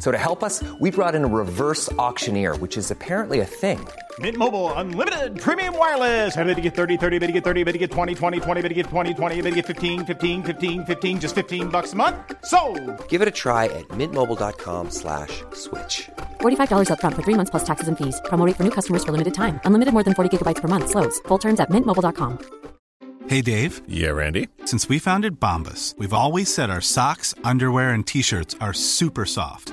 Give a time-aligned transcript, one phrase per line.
[0.00, 3.86] So to help us, we brought in a reverse auctioneer, which is apparently a thing.
[4.18, 6.36] Mint Mobile unlimited premium wireless.
[6.36, 8.62] Ready to get 30, 30, bit to get 30, bit to get 20, 20, 20,
[8.62, 11.92] bit to get 20, 20, bit to get 15, 15, 15, 15 just 15 bucks
[11.92, 12.16] a month.
[12.44, 12.58] So,
[13.08, 16.10] Give it a try at mintmobile.com slash switch.
[16.40, 18.20] $45 upfront for three months plus taxes and fees.
[18.24, 19.60] Promo rate for new customers for limited time.
[19.64, 20.90] Unlimited more than 40 gigabytes per month.
[20.90, 21.20] Slows.
[21.28, 22.38] Full terms at mintmobile.com.
[23.28, 23.82] Hey, Dave.
[23.86, 24.48] Yeah, Randy.
[24.64, 29.24] Since we founded Bombus, we've always said our socks, underwear, and t shirts are super
[29.24, 29.72] soft.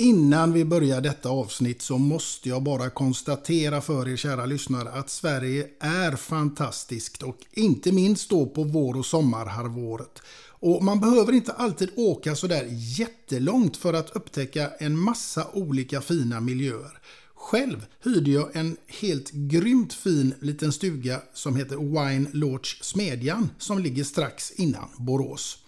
[0.00, 5.10] Innan vi börjar detta avsnitt så måste jag bara konstatera för er kära lyssnare att
[5.10, 10.22] Sverige är fantastiskt och inte minst då på vår och sommarhalvåret.
[10.60, 16.40] Och man behöver inte alltid åka sådär jättelångt för att upptäcka en massa olika fina
[16.40, 17.00] miljöer.
[17.34, 23.78] Själv hyrde jag en helt grymt fin liten stuga som heter Wine Lodge Smedjan som
[23.78, 25.58] ligger strax innan Borås.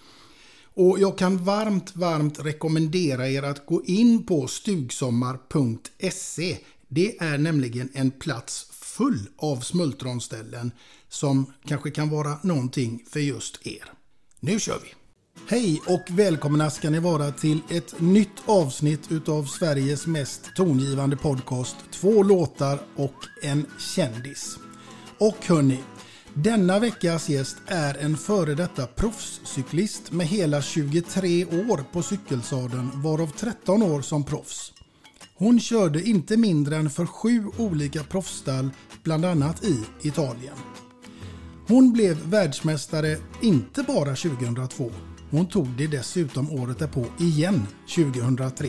[0.75, 6.59] Och jag kan varmt, varmt rekommendera er att gå in på stugsommar.se.
[6.89, 10.73] Det är nämligen en plats full av smultronställen
[11.09, 13.85] som kanske kan vara någonting för just er.
[14.41, 14.95] Nu kör vi!
[15.49, 21.77] Hej och välkomna ska ni vara till ett nytt avsnitt utav Sveriges mest tongivande podcast.
[21.93, 24.57] Två låtar och en kändis.
[25.19, 25.79] Och hörni,
[26.43, 33.27] denna veckas gäst är en före detta proffscyklist med hela 23 år på cykelsadeln varav
[33.27, 34.73] 13 år som proffs.
[35.35, 38.71] Hon körde inte mindre än för sju olika proffsstall
[39.03, 40.55] bland annat i Italien.
[41.69, 44.91] Hon blev världsmästare inte bara 2002.
[45.31, 48.69] Hon tog det dessutom året därpå igen 2003.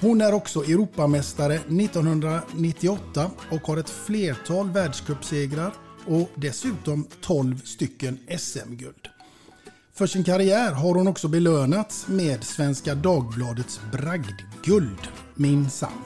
[0.00, 5.72] Hon är också Europamästare 1998 och har ett flertal världscupsegrar
[6.06, 9.08] och dessutom 12 stycken SM-guld.
[9.92, 16.02] För sin karriär har hon också belönats med Svenska Dagbladets bragdguld, minsann.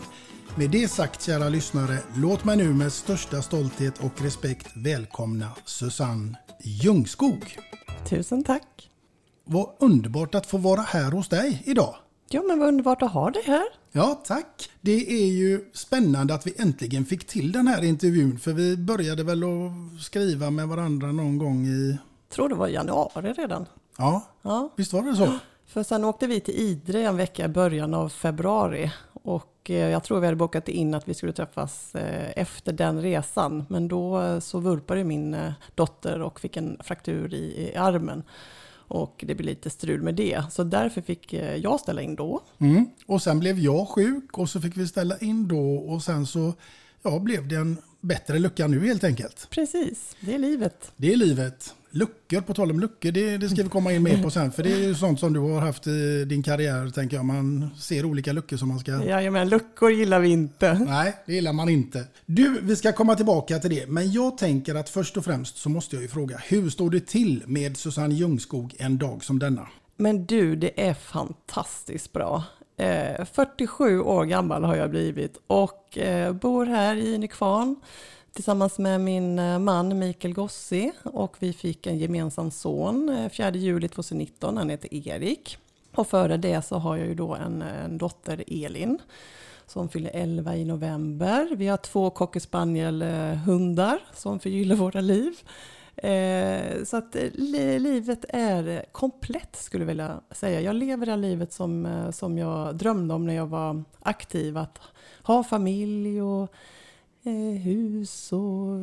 [0.55, 6.39] Med det sagt kära lyssnare, låt mig nu med största stolthet och respekt välkomna Susanne
[6.63, 7.59] Ljungskog.
[8.09, 8.91] Tusen tack.
[9.45, 11.97] Vad underbart att få vara här hos dig idag.
[12.33, 13.65] Ja, men vad underbart att ha dig här.
[13.93, 14.71] Ja, tack.
[14.81, 19.25] Det är ju spännande att vi äntligen fick till den här intervjun för vi började
[19.25, 21.99] väl att skriva med varandra någon gång i...
[22.29, 23.67] Tror det var i januari redan.
[23.99, 24.73] Ja, Ja.
[24.77, 25.29] visst var det så?
[25.67, 28.93] För sen åkte vi till Idre en vecka i början av februari.
[29.23, 33.03] Och eh, jag tror vi hade bokat in att vi skulle träffas eh, efter den
[33.03, 33.65] resan.
[33.69, 38.23] Men då eh, så vurpade min dotter och fick en fraktur i, i armen.
[38.91, 40.43] Och det blev lite strul med det.
[40.51, 42.43] Så därför fick eh, jag ställa in då.
[42.59, 42.87] Mm.
[43.07, 46.55] Och sen blev jag sjuk och så fick vi ställa in då och sen så
[47.03, 49.47] ja, blev det en bättre lucka nu helt enkelt.
[49.51, 50.93] Precis, det är livet.
[50.97, 51.75] Det är livet.
[51.93, 54.53] Luckor, på tal om luckor, det, det ska vi komma in mer på sen.
[54.53, 57.25] För det är ju sånt som du har haft i din karriär, tänker jag.
[57.25, 59.05] Man ser olika luckor som man ska...
[59.05, 60.75] Jajamän, luckor gillar vi inte.
[60.75, 62.05] Nej, det gillar man inte.
[62.27, 63.87] Du, vi ska komma tillbaka till det.
[63.87, 67.07] Men jag tänker att först och främst så måste jag ju fråga, hur står det
[67.07, 69.69] till med Susanne Ljungskog en dag som denna?
[69.97, 72.45] Men du, det är fantastiskt bra.
[72.77, 77.77] Eh, 47 år gammal har jag blivit och eh, bor här i Nykvarn
[78.33, 83.51] tillsammans med min eh, man Mikael Gossi och vi fick en gemensam son eh, 4
[83.51, 85.59] juli 2019, han heter Erik.
[85.95, 88.99] Och före det så har jag ju då en, eh, en dotter Elin
[89.67, 91.49] som fyller 11 i november.
[91.57, 95.33] Vi har två cocker spaniel-hundar som förgyller våra liv.
[95.97, 100.61] Eh, så att li livet är komplett skulle jag vilja säga.
[100.61, 104.57] Jag lever det här livet som, som jag drömde om när jag var aktiv.
[104.57, 104.79] Att
[105.23, 106.55] ha familj och
[107.63, 108.79] hus och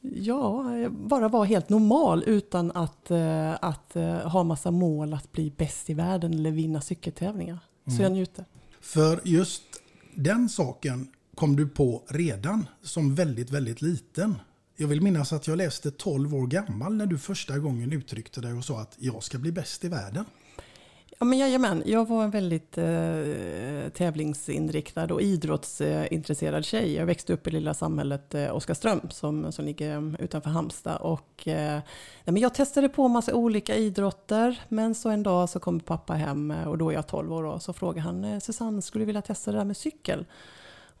[0.00, 5.52] ja, bara vara helt normal utan att, eh, att eh, ha massa mål att bli
[5.56, 7.58] bäst i världen eller vinna cykeltävlingar.
[7.86, 7.96] Mm.
[7.96, 8.44] Så jag njuter.
[8.80, 9.62] För just
[10.14, 14.38] den saken kom du på redan som väldigt, väldigt liten.
[14.76, 18.52] Jag vill minnas att jag läste 12 år gammal när du första gången uttryckte dig
[18.52, 20.24] och sa att jag ska bli bäst i världen.
[21.22, 26.94] Ja, men jajamän, jag var en väldigt eh, tävlingsinriktad och idrottsintresserad tjej.
[26.94, 30.96] Jag växte upp i lilla samhället eh, Oskarström som, som ligger utanför Halmstad.
[30.96, 31.80] Och, eh,
[32.24, 36.50] men jag testade på massa olika idrotter, men så en dag så kom pappa hem
[36.50, 39.06] eh, och då är jag 12 år och så frågade han eh, Susanne, skulle du
[39.06, 40.26] vilja testa det där med cykel?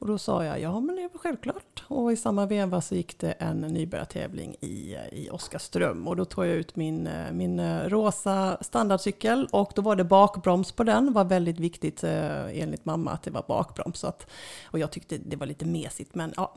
[0.00, 1.84] Och då sa jag ja men det är väl självklart.
[1.88, 6.08] Och i samma veva så gick det en nybörjartävling i, i Oskarström.
[6.08, 10.04] Och då tog jag ut min, eh, min eh, rosa standardcykel och då var det
[10.04, 11.06] bakbroms på den.
[11.06, 13.98] Det var väldigt viktigt eh, enligt mamma att det var bakbroms.
[13.98, 14.30] Så att,
[14.64, 16.54] och jag tyckte det var lite mesigt men ja,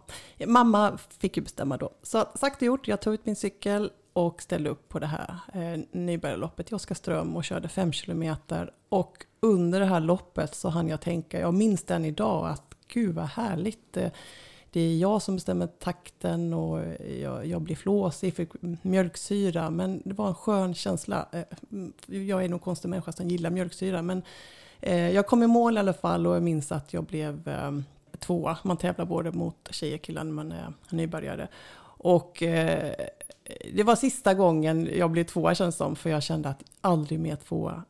[0.48, 1.90] mamma fick ju bestämma då.
[2.04, 5.40] Så sagt och gjort, jag tog ut min cykel och ställde upp på det här
[5.54, 8.72] eh, nybörjarloppet i Oskarström och körde fem kilometer.
[8.90, 13.16] Och under det här loppet så hann jag tänka, jag minns den idag, att gud
[13.16, 13.98] vad härligt.
[13.98, 14.12] Eh,
[14.72, 16.80] det är jag som bestämmer takten och
[17.22, 18.50] jag, jag blir flåsig, fick
[18.82, 19.70] mjölksyra.
[19.70, 21.28] Men det var en skön känsla.
[21.32, 21.44] Eh,
[22.26, 24.02] jag är nog konstig människa som gillar mjölksyra.
[24.02, 24.24] Men
[24.82, 27.52] eh, jag kom i mål i alla fall och jag minns att jag blev
[28.20, 28.58] tvåa.
[28.64, 31.48] Man tävlar både mot tjejer och killar när man är nybörjare.
[31.98, 32.44] Och
[33.74, 35.96] det var sista gången jag blev tvåa känns som.
[35.96, 37.84] För jag kände att aldrig mer tvåa.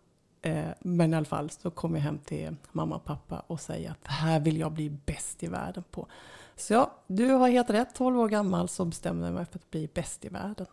[0.45, 3.91] Eh, men i alla fall så kom jag hem till mamma och pappa och säger
[3.91, 6.07] att det här vill jag bli bäst i världen på.
[6.55, 7.95] Så ja, du har helt rätt.
[7.95, 10.67] 12 år gammal så bestämde jag mig för att bli bäst i världen.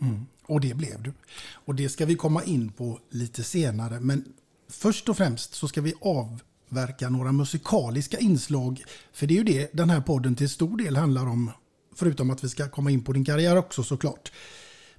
[0.00, 1.12] Mm, och det blev du.
[1.52, 4.00] Och det ska vi komma in på lite senare.
[4.00, 4.24] Men
[4.68, 8.84] först och främst så ska vi avverka några musikaliska inslag.
[9.12, 11.50] För det är ju det den här podden till stor del handlar om.
[11.94, 14.32] Förutom att vi ska komma in på din karriär också såklart.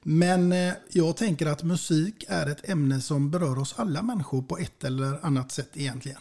[0.03, 4.57] Men eh, jag tänker att musik är ett ämne som berör oss alla människor på
[4.57, 6.19] ett eller annat sätt egentligen.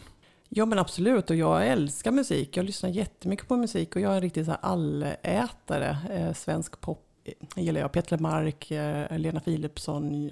[0.49, 2.57] Ja men absolut och jag älskar musik.
[2.57, 5.97] Jag lyssnar jättemycket på musik och jag är en riktig så här allätare.
[6.11, 7.91] Eh, svensk pop eh, gillar jag.
[7.91, 8.69] Petra Mark,
[9.19, 10.31] Lena Philipsson.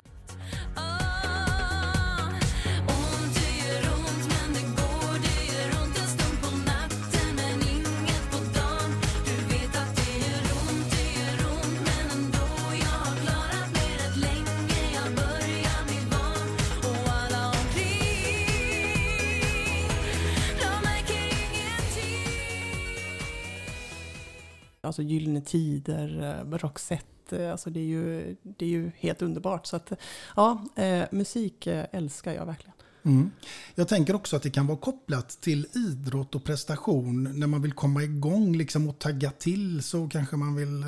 [24.81, 29.65] Alltså Gyllene Tider, eh, Roxette, alltså det är ju, det är ju helt underbart.
[29.65, 29.91] Så att,
[30.35, 32.73] ja, eh, musik eh, älskar jag verkligen.
[33.03, 33.31] Mm.
[33.75, 37.39] Jag tänker också att det kan vara kopplat till idrott och prestation.
[37.39, 40.87] När man vill komma igång liksom och tagga till så kanske man vill eh,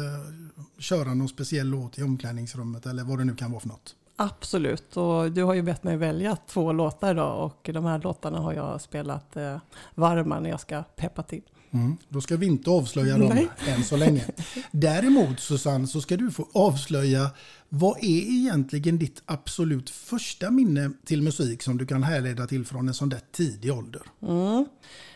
[0.78, 3.96] köra någon speciell låt i omklädningsrummet eller vad det nu kan vara för något.
[4.16, 8.40] Absolut, och du har ju bett mig välja två låtar idag och de här låtarna
[8.40, 9.58] har jag spelat eh,
[9.96, 11.44] varma när jag ska peppa till.
[11.74, 13.50] Mm, då ska vi inte avslöja dem Nej.
[13.68, 14.26] än så länge.
[14.72, 17.30] Däremot Susanne så ska du få avslöja
[17.70, 22.88] vad är egentligen ditt absolut första minne till musik som du kan härleda till från
[22.88, 24.02] en sån där tidig ålder?
[24.22, 24.66] Mm.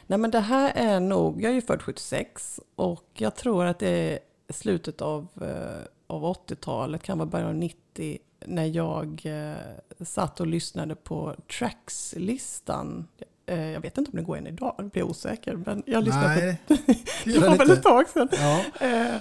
[0.08, 3.80] Nej men det här är nog, jag är ju född 76 och jag tror att
[3.80, 10.06] det är slutet av, eh, av 80-talet, kan vara början av 90 när jag eh,
[10.06, 13.08] satt och lyssnade på Tracks-listan.
[13.48, 15.56] Eh, jag vet inte om det går än idag, jag blir osäker.
[15.66, 16.76] Men jag lyssnade Nej, på...
[17.26, 18.28] det var väl ett tag sedan.
[18.32, 18.64] Ja.
[18.86, 19.16] Eh,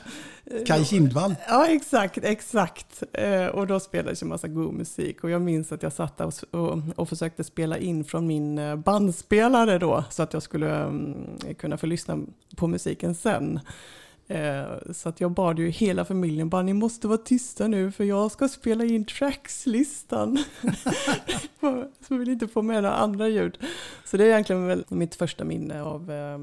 [0.67, 1.35] Kaj Kindvall.
[1.49, 3.03] Ja, exakt, exakt.
[3.13, 5.25] Eh, och då spelades ju massa god musik.
[5.25, 8.77] Och jag minns att jag satt och, och, och försökte spela in från min eh,
[8.77, 12.19] bandspelare då, så att jag skulle um, kunna få lyssna
[12.57, 13.61] på musiken sen.
[14.29, 18.05] Eh, så att jag bad ju hela familjen bara ni måste vara tysta nu för
[18.05, 20.39] jag ska spela in trackslistan.
[22.09, 23.59] så vill inte få med några andra ljud.
[24.05, 26.39] Så det är egentligen väl mitt första minne av eh,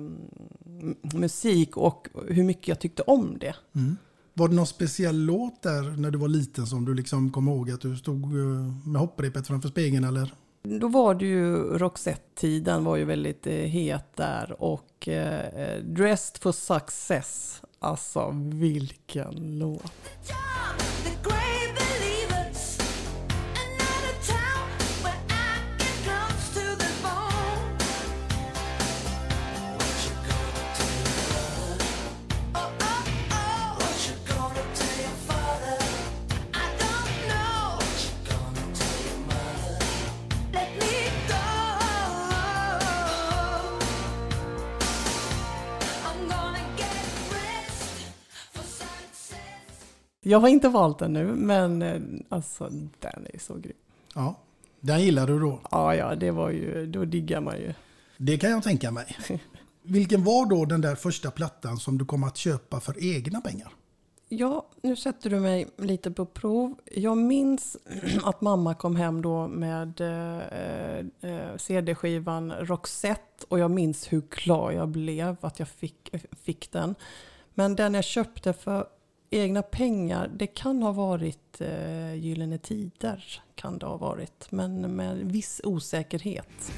[1.19, 3.55] musik och hur mycket jag tyckte om det.
[3.75, 3.97] Mm.
[4.33, 7.71] Var det någon speciell låt där när du var liten som du liksom kom ihåg
[7.71, 10.33] att du stod eh, med hopprepet framför spegeln eller?
[10.63, 16.51] Då var det ju Roxette-tiden var ju väldigt eh, het där och eh, Dressed for
[16.51, 19.93] Success Alltså vilken låt.
[50.25, 53.73] Jag har inte valt den nu, men eh, alltså den är så grym.
[54.15, 54.35] Ja,
[54.79, 55.59] den gillar du då?
[55.71, 57.73] Ja, ja, det var ju, då diggar man ju.
[58.17, 59.17] Det kan jag tänka mig.
[59.83, 63.71] Vilken var då den där första plattan som du kom att köpa för egna pengar?
[64.29, 66.75] Ja, nu sätter du mig lite på prov.
[66.95, 67.77] Jag minns
[68.23, 70.97] att mamma kom hem då med eh,
[71.31, 76.09] eh, CD-skivan Roxette och jag minns hur glad jag blev att jag fick,
[76.43, 76.95] fick den.
[77.53, 78.85] Men den jag köpte för
[79.33, 83.41] egna pengar, det kan ha varit eh, Gyllene Tider.
[83.55, 86.71] Kan det ha varit, men med viss osäkerhet.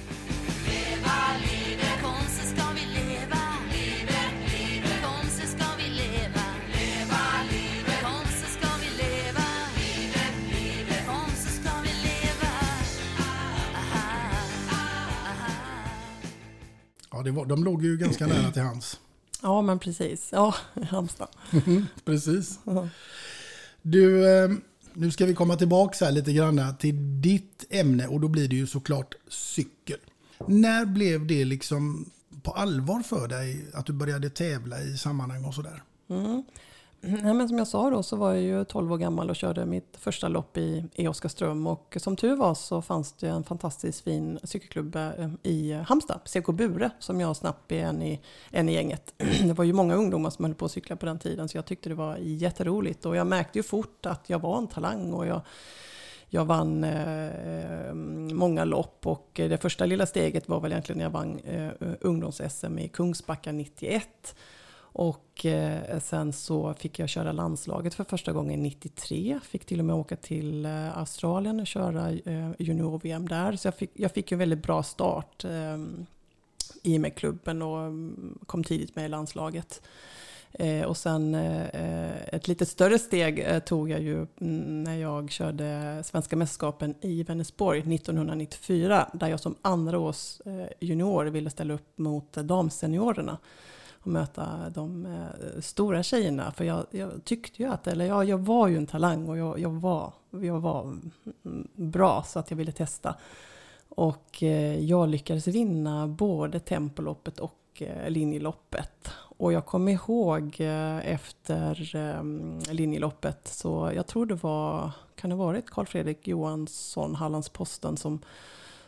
[17.11, 18.99] Ja, det var, de låg ju ganska nära till hans.
[19.45, 20.29] Ja, men precis.
[20.31, 20.55] Ja,
[20.89, 21.27] Halmstad.
[22.05, 22.59] precis.
[23.81, 24.49] Du, eh,
[24.93, 28.55] nu ska vi komma tillbaka här lite grann till ditt ämne och då blir det
[28.55, 29.99] ju såklart cykel.
[30.47, 32.09] När blev det liksom
[32.43, 35.83] på allvar för dig att du började tävla i sammanhang och sådär?
[36.09, 36.43] Mm.
[37.07, 39.65] Nej, men som jag sa då så var jag ju 12 år gammal och körde
[39.65, 41.67] mitt första lopp i, i Oskarström.
[41.67, 46.47] Och som tur var så fanns det en fantastiskt fin cykelklubb eh, i Halmstad, CK
[46.47, 48.21] Bure, som jag snabbt blev en i,
[48.51, 49.13] en i gänget.
[49.43, 51.65] Det var ju många ungdomar som höll på att cykla på den tiden så jag
[51.65, 53.05] tyckte det var jätteroligt.
[53.05, 55.41] Och jag märkte ju fort att jag var en talang och jag
[56.29, 57.93] jag vann eh, eh
[58.33, 61.71] många lopp och det första lilla steget var väl egentligen när jag vann eh, eh
[62.01, 64.35] ungdoms-SM i Kungsbacka 91.
[64.97, 69.39] Och eh, sen så fick jag köra landslaget för första gången 93.
[69.43, 73.55] Fick till och med åka till eh, Australien och köra eh, junior-VM där.
[73.55, 75.77] Så jag fick, jag fick en väldigt bra start eh,
[76.83, 79.81] i och med klubben och mm, kom tidigt med i landslaget.
[80.51, 86.01] Eh, och sen eh, ett lite större steg tog jag ju mm, när jag körde
[86.03, 90.41] Svenska mästerskapen i Vänersborg 1994, där jag som andra års
[90.79, 93.37] junior ville ställa upp mot damseniorerna
[94.05, 96.51] och möta de eh, stora tjejerna.
[96.51, 99.59] För jag, jag, tyckte ju att, eller jag, jag var ju en talang och jag,
[99.59, 100.97] jag, var, jag var
[101.73, 103.15] bra så att jag ville testa.
[103.89, 109.09] Och eh, jag lyckades vinna både tempoloppet och eh, linjeloppet.
[109.37, 112.23] Och jag kommer ihåg eh, efter eh,
[112.73, 118.19] linjeloppet, så jag tror det var, kan det ha varit Karl Fredrik Johansson, Hallandsposten, som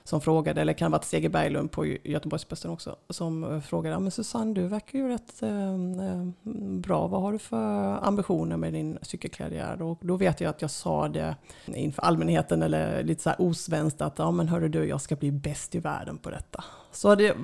[0.08, 4.00] som frågade, eller kan ha varit Seger Berglund på Göteborgsposten också, som eh, frågade, ja
[4.00, 6.24] men Susanne du verkar ju rätt eh, eh,
[6.80, 9.82] bra, vad har du för ambitioner med din cykelkarriär?
[9.82, 11.36] Och då vet jag att jag sa det
[11.66, 15.32] inför allmänheten, eller lite så här osvenskt, att ja men hörru du, jag ska bli
[15.32, 16.64] bäst i världen på detta.
[16.92, 17.36] Så det, eh,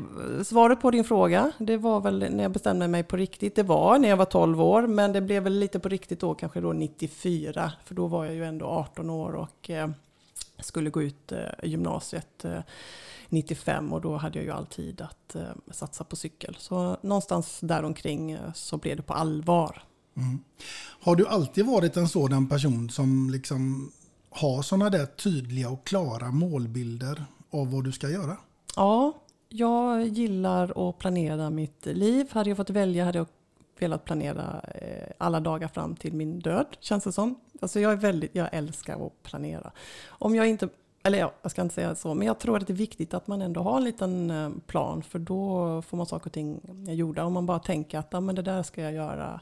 [0.43, 3.99] svaret på din fråga, det var väl när jag bestämde mig på riktigt, det var
[3.99, 6.73] när jag var 12 år, men det blev väl lite på riktigt då, kanske då
[6.73, 9.89] 94, för då var jag ju ändå 18 år och eh,
[10.63, 12.45] skulle gå ut eh, gymnasiet
[13.29, 16.55] 95 eh, och då hade jag ju alltid att eh, satsa på cykel.
[16.59, 19.83] Så någonstans däromkring så blev det på allvar.
[20.17, 20.43] Mm.
[21.01, 23.91] Har du alltid varit en sådan person som liksom
[24.29, 28.37] har sådana där tydliga och klara målbilder av vad du ska göra?
[28.75, 29.13] Ja,
[29.49, 32.27] jag gillar att planera mitt liv.
[32.31, 33.27] Hade jag fått välja hade jag
[33.79, 37.35] velat planera eh, alla dagar fram till min död, känns det som.
[37.61, 39.71] Alltså jag, är väldigt, jag älskar att planera.
[40.07, 40.69] Om jag inte,
[41.03, 43.27] eller ja, jag ska inte säga så, men jag tror att det är viktigt att
[43.27, 47.25] man ändå har en liten eh, plan, för då får man saker och ting gjorda.
[47.25, 49.41] Om man bara tänker att ah, men det där ska jag göra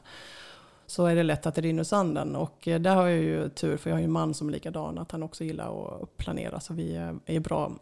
[0.92, 2.36] så är det lätt att det rinner ur sanden.
[2.36, 4.52] Och eh, där har jag ju tur, för jag har ju en man som är
[4.52, 6.60] likadan, att han också gillar att planera.
[6.60, 7.72] Så vi eh, är bra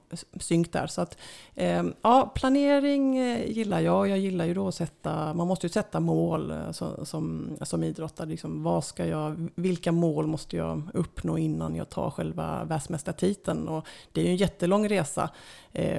[0.40, 0.86] synk där.
[0.86, 1.18] Så att,
[1.54, 4.08] eh, ja, planering eh, gillar jag.
[4.08, 8.28] Jag gillar ju då att sätta, man måste ju sätta mål som, som, som idrottare.
[8.28, 13.68] Liksom, vad ska jag, vilka mål måste jag uppnå innan jag tar själva världsmästartiteln?
[13.68, 15.30] Och det är ju en jättelång resa.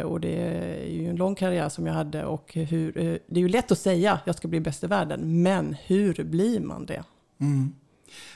[0.06, 2.26] Och det är ju en lång karriär som jag hade.
[2.26, 2.92] Och hur,
[3.28, 6.24] det är ju lätt att säga att jag ska bli bäst i världen, men hur
[6.24, 7.01] blir man det?
[7.42, 7.76] Mm.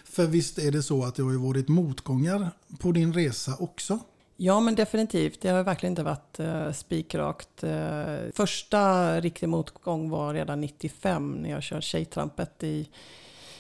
[0.03, 3.99] För visst är det så att det har ju varit motgångar på din resa också?
[4.37, 5.41] Ja, men definitivt.
[5.41, 7.63] Det har verkligen inte varit eh, spikrakt.
[7.63, 12.89] Eh, första riktig motgång var redan 95 när jag körde Tjejtrampet i,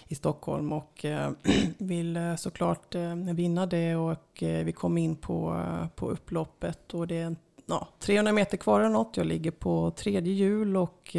[0.07, 1.31] i Stockholm och eh,
[1.77, 6.93] ville eh, såklart eh, vinna det och eh, vi kom in på, eh, på upploppet
[6.93, 7.35] och det är
[7.65, 9.17] ja, 300 meter kvar eller något.
[9.17, 11.15] Jag ligger på tredje hjul och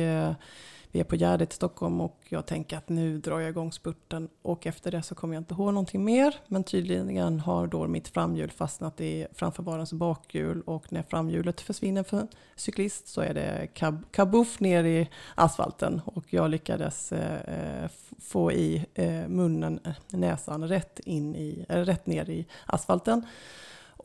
[0.96, 4.28] vi är på Gärdet i Stockholm och jag tänker att nu drar jag igång spurten
[4.42, 6.34] och efter det så kommer jag inte ihåg någonting mer.
[6.46, 12.16] Men tydligen har då mitt framhjul fastnat i framförvarens bakhjul och när framhjulet försvinner för
[12.16, 17.90] en cyklist så är det kab kabuff ner i asfalten och jag lyckades eh, eh
[18.18, 23.22] få i eh, munnen, eh, näsan rätt, in i, äh, rätt ner i asfalten.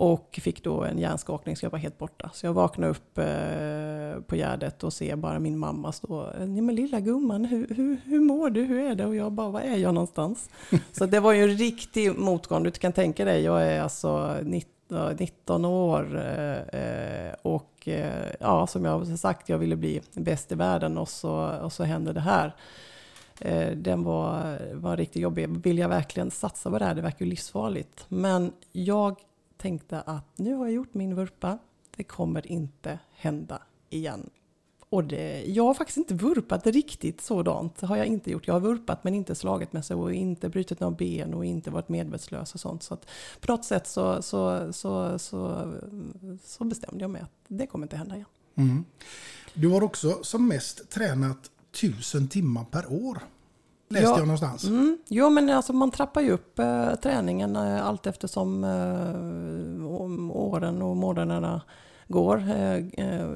[0.01, 2.29] Och fick då en hjärnskakning så jag var helt borta.
[2.33, 6.29] Så jag vaknade upp eh, på Gärdet och ser bara min mamma stå.
[6.39, 8.63] Nej men lilla gumman, hur, hur, hur mår du?
[8.63, 9.05] Hur är det?
[9.05, 10.49] Och jag bara, var är jag någonstans?
[10.91, 12.63] så det var ju en riktig motgång.
[12.63, 16.17] Du kan tänka dig, jag är alltså 19, 19 år
[16.71, 21.09] eh, och eh, ja, som jag har sagt, jag ville bli bäst i världen och
[21.09, 22.55] så, och så hände det här.
[23.39, 25.49] Eh, den var, var riktigt jobbig.
[25.49, 26.95] Vill jag verkligen satsa på det här?
[26.95, 28.05] Det verkar ju livsfarligt.
[28.07, 29.15] Men jag
[29.61, 31.57] tänkte att nu har jag gjort min vurpa.
[31.97, 34.29] Det kommer inte hända igen.
[34.89, 37.77] Och det, jag har faktiskt inte vurpat riktigt sådant.
[37.77, 38.47] Det har jag inte gjort.
[38.47, 41.71] Jag har vurpat men inte slagit mig så och inte brutit några ben och inte
[41.71, 42.83] varit medvetslös och sånt.
[42.83, 43.05] Så att
[43.41, 45.71] på något sätt så, så, så, så,
[46.43, 48.27] så bestämde jag mig att det kommer inte hända igen.
[48.55, 48.85] Mm.
[49.53, 53.19] Du har också som mest tränat tusen timmar per år.
[53.91, 54.17] Läste ja.
[54.17, 54.63] jag någonstans.
[54.63, 54.97] Mm.
[55.07, 59.85] Jo, men alltså man trappar ju upp eh, träningen eh, allt eftersom eh,
[60.35, 61.61] åren och månaderna
[62.11, 62.37] går.
[62.37, 63.27] Eh, eh,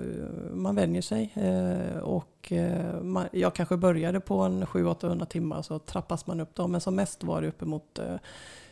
[0.52, 1.34] man vänjer sig.
[1.36, 2.54] Eh, och
[3.02, 6.56] man, jag kanske började på en 700-800 timmar så trappas man upp.
[6.56, 8.16] Då, men som mest var det uppemot eh,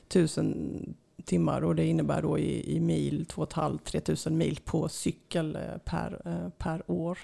[0.08, 6.22] 1000 timmar och det innebär då i, i mil 2 500-3000 mil på cykel per,
[6.58, 7.20] per år.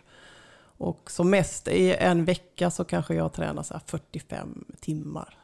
[0.79, 5.37] Och som mest i en vecka så kanske jag tränar så 45 timmar.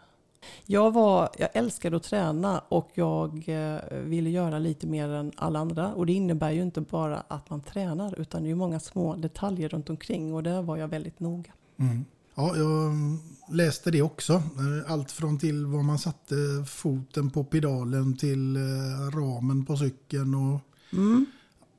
[0.66, 5.60] Jag, var, jag älskade att träna och jag eh, ville göra lite mer än alla
[5.60, 5.94] andra.
[5.94, 9.70] Och det innebär ju inte bara att man tränar utan det är många små detaljer
[9.70, 11.54] runt omkring och där var jag väldigt noga.
[11.78, 12.06] Mm.
[12.36, 12.94] Ja, jag
[13.56, 14.34] läste det också.
[14.34, 16.36] Eh, allt från till var man satte
[16.68, 18.62] foten på pedalen till eh,
[19.18, 20.60] ramen på cykeln och
[20.94, 21.26] mm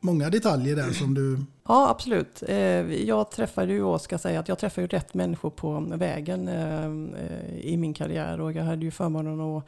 [0.07, 2.43] många detaljer där som du Ja, absolut.
[2.49, 2.57] Eh,
[3.05, 7.59] jag träffade ju, och ska säga att jag träffade ju rätt människor på vägen eh,
[7.61, 9.65] i min karriär och jag hade ju förmånen att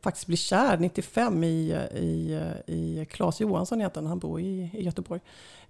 [0.00, 4.84] faktiskt bli kär 95 i, i, i Claes Johansson heter han, han bor i, i
[4.84, 5.20] Göteborg.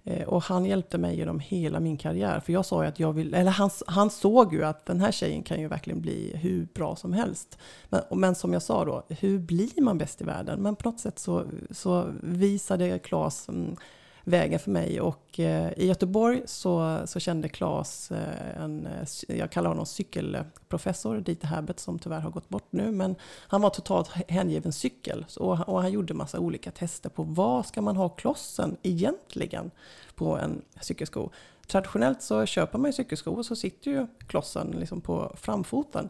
[0.03, 2.39] Eh, och han hjälpte mig genom hela min karriär.
[2.39, 5.11] För jag sa ju att jag vill, eller han, han såg ju att den här
[5.11, 7.57] tjejen kan ju verkligen bli hur bra som helst.
[7.89, 10.61] Men, men som jag sa då, hur blir man bäst i världen?
[10.61, 13.75] Men på något sätt så, så visade Claes mm,
[14.23, 15.01] vägen för mig.
[15.01, 21.19] Och eh, i Göteborg så, så kände Claes, eh, en, eh, jag kallar honom cykelprofessor,
[21.19, 23.15] Dieter Herbert som tyvärr har gått bort nu, men
[23.47, 25.25] han var totalt hängiven cykel.
[25.39, 29.71] Och, och han gjorde massa olika tester på vad ska man ha klossen egentligen
[30.15, 31.29] på en cykelsko.
[31.67, 36.09] Traditionellt så köper man ju cykelskor och så sitter ju klossen liksom på framfoten.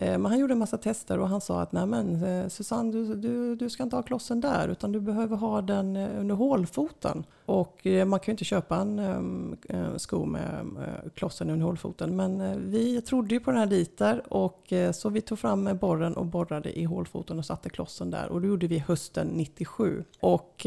[0.00, 2.92] Eh, men han gjorde en massa tester och han sa att nej men eh, Susanne
[2.92, 6.34] du, du, du ska inte ha klossen där utan du behöver ha den eh, under
[6.34, 7.24] hålfoten.
[7.46, 9.56] Och man kan ju inte köpa en
[9.96, 10.66] sko med
[11.14, 12.16] klossen under hålfoten.
[12.16, 16.26] Men vi trodde ju på den här liter och så vi tog fram borren och
[16.26, 18.28] borrade i hålfoten och satte klossen där.
[18.28, 20.04] Och det gjorde vi hösten 97.
[20.20, 20.66] Och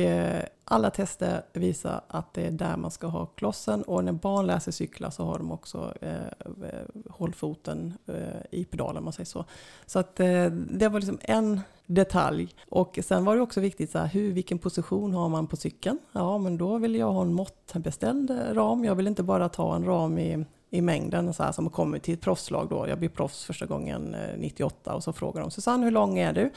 [0.65, 4.59] alla tester visar att det är där man ska ha klossen och när barn lär
[4.59, 9.25] sig cykla så har de också eh, eh, hållfoten eh, i pedalen om man säger
[9.25, 9.45] så.
[9.85, 12.55] Så att eh, det var liksom en detalj.
[12.69, 15.99] Och sen var det också viktigt så här, hur, vilken position har man på cykeln?
[16.11, 18.85] Ja, men då vill jag ha en måttbeställd ram.
[18.85, 22.13] Jag vill inte bara ta en ram i i mängden så här, som kommer till
[22.13, 22.87] ett proffslag då.
[22.87, 26.33] Jag blir proffs första gången eh, 98 och så frågar de Susanne hur lång är
[26.33, 26.51] du?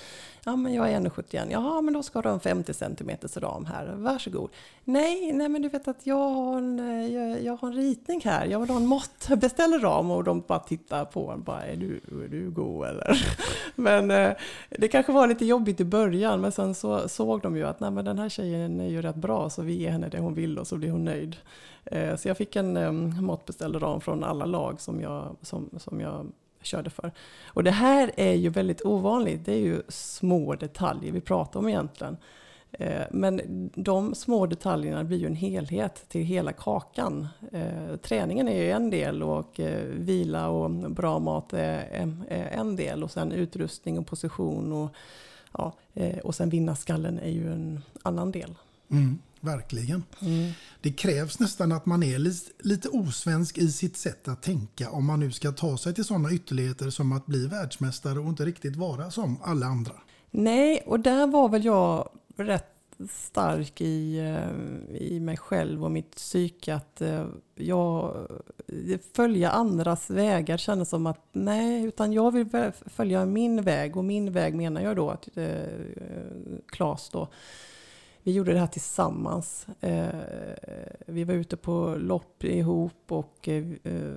[0.45, 1.47] Ja men jag är 1,71.
[1.51, 3.95] Jaha men då ska du ha en 50 cm ram här.
[3.97, 4.51] Varsågod.
[4.85, 8.21] Nej, nej men du vet att jag har en, eh, jag, jag har en ritning
[8.25, 8.47] här.
[8.47, 9.29] Jag vill ha en mått.
[9.37, 11.43] Beställer ram och de bara tittar på en.
[11.43, 13.27] Bara, är, du, är du god eller?
[13.75, 14.33] men eh,
[14.71, 17.91] det kanske var lite jobbigt i början men sen så såg de ju att nej
[17.91, 20.59] men den här tjejen är ju rätt bra så vi ger henne det hon vill
[20.59, 21.37] och så blir hon nöjd.
[21.87, 26.01] Eh, så jag fick en måttbeställd matbeställd ram från alla lag som jag, som, som
[26.01, 26.27] jag
[26.63, 27.13] körde för.
[27.47, 29.45] Och det här är ju väldigt ovanligt.
[29.45, 32.17] Det är ju små detaljer vi pratar om egentligen.
[32.73, 37.29] Eh, men de små detaljerna blir ju en helhet till hela kakan.
[37.53, 39.61] Eh, träningen är ju en del och
[39.93, 42.17] vila och bra mat är
[42.53, 43.05] en del.
[43.05, 44.91] Och sen utrustning och position och,
[45.53, 45.73] ja,
[46.25, 48.55] och sen vinna skallen är ju en annan del.
[48.91, 49.19] Mm.
[49.47, 50.05] Verkligen.
[50.21, 50.53] Mm.
[50.81, 52.19] Det krävs nästan att man är
[52.65, 56.33] lite, osvensk i sitt sätt att tänka om man nu ska ta sig till sådana
[56.33, 59.93] ytterligheter som att bli världsmästare och inte riktigt vara som alla andra.
[60.31, 62.77] Nej, och där var väl jag rätt
[63.11, 68.17] stark i, eh, i mig själv och mitt psyke att eh, jag
[69.13, 74.33] följa andras vägar kändes som att nej, utan jag vill följa min väg och min
[74.33, 75.57] väg menar jag då att eh,
[76.67, 77.29] Klas då
[78.27, 79.67] vi gjorde det här tillsammans.
[79.81, 80.07] Eh,
[81.07, 83.65] vi var ute på lopp ihop och eh,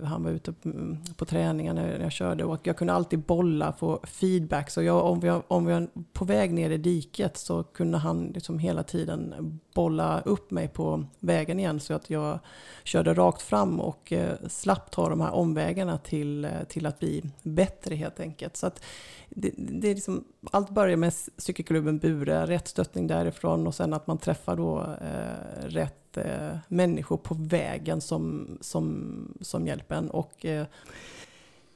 [0.03, 2.43] han var ute på mm, träningar när jag körde.
[2.43, 4.69] Och jag kunde alltid bolla, få feedback.
[4.69, 8.59] Så jag, om, vi, om var på väg ner i diket så kunde han liksom
[8.59, 11.79] hela tiden bolla upp mig på vägen igen.
[11.79, 12.39] Så att jag
[12.83, 17.95] körde rakt fram och eh, slapp ta de här omvägarna till, till att bli bättre
[17.95, 18.57] helt enkelt.
[18.57, 18.83] Så att
[19.29, 24.07] det, det är liksom, allt börjar med cykelklubben Bure, rätt stöttning därifrån och sen att
[24.07, 30.09] man träffar då eh, rätt eh, människor på vägen som, som, som hjälper en.
[30.09, 30.65] Och, eh,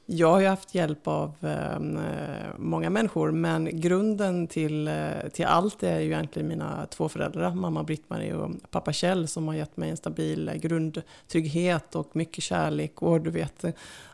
[0.06, 5.44] jag har ju haft hjälp av ehm, eh, många människor, men grunden till, eh, till
[5.44, 9.76] allt är ju egentligen mina två föräldrar, mamma Britt-Marie och pappa Kjell, som har gett
[9.76, 13.64] mig en stabil eh, grundtrygghet och mycket kärlek och du vet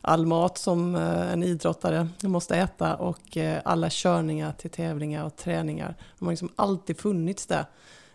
[0.00, 5.36] all mat som eh, en idrottare måste äta och eh, alla körningar till tävlingar och
[5.36, 5.94] träningar.
[6.18, 7.64] De har liksom alltid funnits där.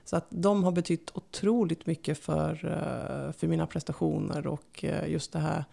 [0.06, 5.40] Så att de har betytt otroligt mycket för, eh, för mina prestationer och just det
[5.40, 5.64] här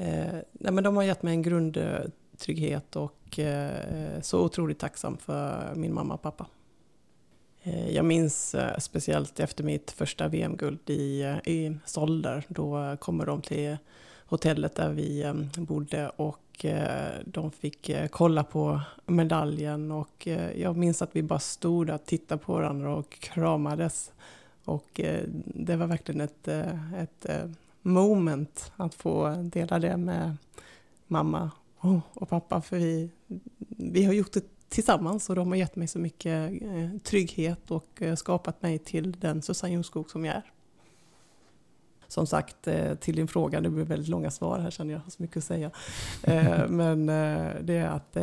[0.00, 5.74] Eh, nej, men de har gett mig en grundtrygghet och eh, så otroligt tacksam för
[5.74, 6.46] min mamma och pappa.
[7.62, 12.44] Eh, jag minns eh, speciellt efter mitt första VM-guld i, eh, i Solder.
[12.48, 13.76] Då kommer de till
[14.26, 16.38] hotellet där vi eh, bodde och
[17.24, 22.44] de fick kolla på medaljen och jag minns att vi bara stod där och tittade
[22.44, 24.12] på varandra och kramades.
[24.64, 25.00] Och
[25.44, 26.48] det var verkligen ett,
[26.98, 27.26] ett
[27.82, 30.36] moment att få dela det med
[31.06, 31.50] mamma
[32.12, 32.60] och pappa.
[32.60, 33.10] För vi,
[33.68, 38.02] vi har gjort det tillsammans och de har gett mig så mycket eh, trygghet och
[38.02, 40.52] eh, skapat mig till den Susanne Jonsskog som jag är.
[42.08, 45.10] Som sagt, eh, till din fråga, det blir väldigt långa svar här känner jag, har
[45.10, 45.70] så mycket att säga.
[46.68, 47.06] Men
[47.66, 48.16] det är att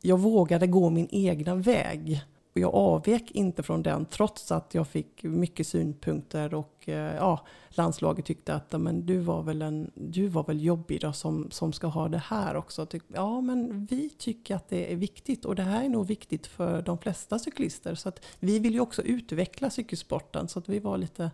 [0.00, 4.88] jag vågade gå min egna väg och jag avvek inte från den trots att jag
[4.88, 10.28] fick mycket synpunkter och eh, ja, landslaget tyckte att men du, var väl en, du
[10.28, 12.86] var väl jobbig då som, som ska ha det här också.
[13.08, 16.82] Ja men vi tycker att det är viktigt och det här är nog viktigt för
[16.82, 17.94] de flesta cyklister.
[17.94, 21.30] Så att vi vill ju också utveckla cykelsporten så att vi var lite,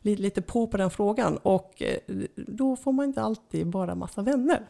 [0.00, 1.36] lite på på den frågan.
[1.36, 1.98] Och eh,
[2.36, 4.68] då får man inte alltid bara massa vänner.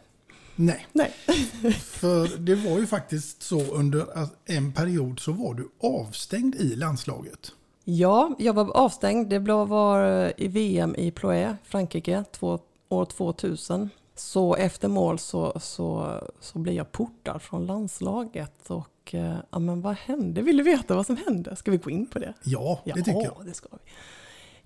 [0.57, 0.87] Nej.
[0.93, 1.11] Nej.
[1.81, 4.07] För det var ju faktiskt så under
[4.45, 7.53] en period så var du avstängd i landslaget.
[7.85, 9.31] Ja, jag var avstängd.
[9.31, 13.91] Det var i VM i Ploé, Frankrike, två, år 2000.
[14.17, 18.71] Så efter mål så, så, så blev jag portad från landslaget.
[18.71, 20.43] Och eh, ja, men vad hände?
[20.43, 21.57] Vill du veta vad som hände?
[21.57, 22.35] Ska vi gå in på det?
[22.45, 23.47] Ja, det tycker jag.
[23.47, 23.91] det ska vi.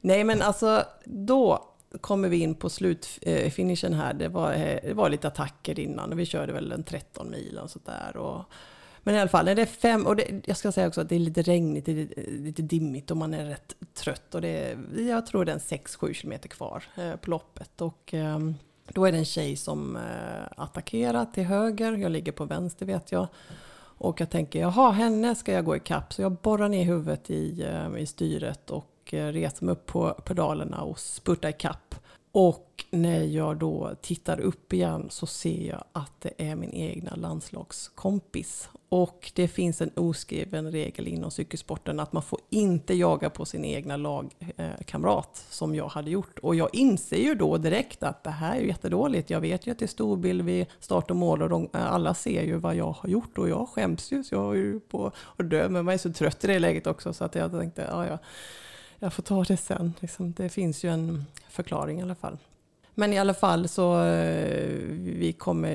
[0.00, 1.68] Nej, men alltså då
[2.00, 4.14] kommer vi in på slutfinishen eh, här.
[4.14, 7.58] Det var, eh, det var lite attacker innan och vi körde väl en 13 mil
[7.62, 8.44] och sådär.
[9.02, 11.14] Men i alla fall, det är fem, och det, jag ska säga också att det
[11.14, 14.34] är lite regnigt, Det är lite dimmigt och man är rätt trött.
[14.34, 17.80] Och det jag tror det är en 6-7 kilometer kvar eh, på loppet.
[17.80, 18.54] Och ehm,
[18.88, 19.98] då är det en tjej som
[20.56, 23.26] attackerar till höger, jag ligger på vänster vet jag.
[24.00, 26.12] Och jag tänker, jaha, henne ska jag gå i kapp.
[26.12, 27.66] Så jag borrar ner huvudet i,
[27.98, 31.94] i styret och Eh, reser mig upp på pedalerna och spurtar ikapp.
[32.32, 37.14] Och när jag då tittar upp igen så ser jag att det är min egna
[37.14, 38.68] landslagskompis.
[38.88, 43.64] Och det finns en oskriven regel inom cykelsporten att man får inte jaga på sin
[43.64, 46.38] egna lagkamrat eh, som jag hade gjort.
[46.38, 49.30] Och jag inser ju då direkt att det här är jättedåligt.
[49.30, 52.14] Jag vet ju att det är storbild vid start och mål och de, eh, alla
[52.14, 55.12] ser ju vad jag har gjort och jag skäms ju så jag är ju på
[55.36, 55.68] att dö.
[55.68, 58.18] Men man är så trött i det läget också så att jag tänkte, ja ja
[58.98, 59.94] jag får ta det sen.
[60.00, 62.38] Liksom, det finns ju en förklaring i alla fall.
[62.98, 65.74] Men i alla fall så eh, vi kommer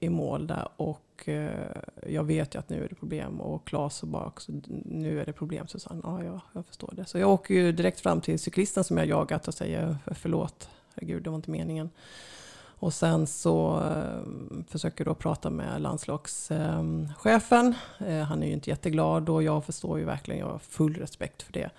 [0.00, 1.50] i mål där och eh,
[2.06, 4.52] jag vet ju att nu är det problem och Claes och bara också,
[4.84, 6.00] nu är det problem Susanne.
[6.04, 7.04] Ja, ja, jag förstår det.
[7.04, 11.22] Så jag åker ju direkt fram till cyklisten som jag jagat och säger förlåt, herregud
[11.22, 11.90] det var inte meningen.
[12.80, 14.22] Och sen så eh,
[14.68, 17.74] försöker då prata med landslagschefen.
[18.28, 21.52] han är ju inte jätteglad och jag förstår ju verkligen, jag har full respekt för
[21.52, 21.70] det.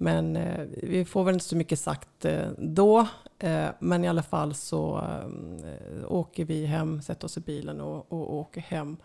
[0.00, 3.08] Men eh, vi får väl inte så mycket sagt eh, då.
[3.38, 8.12] Eh, men i alla fall så eh, åker vi hem, sätter oss i bilen och,
[8.12, 8.96] och, åker hem.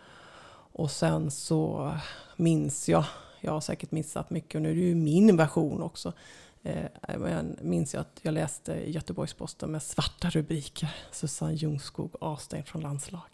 [0.72, 1.92] Och sen så
[2.36, 3.04] minns jag,
[3.40, 6.12] jag har säkert missat mycket och nu är det ju min version också.
[6.62, 10.94] Eh, men minns jag att jag läste Göteborgs-Posten med svarta rubriker.
[11.10, 13.33] Susanne Ljungskog avstängd från landslag.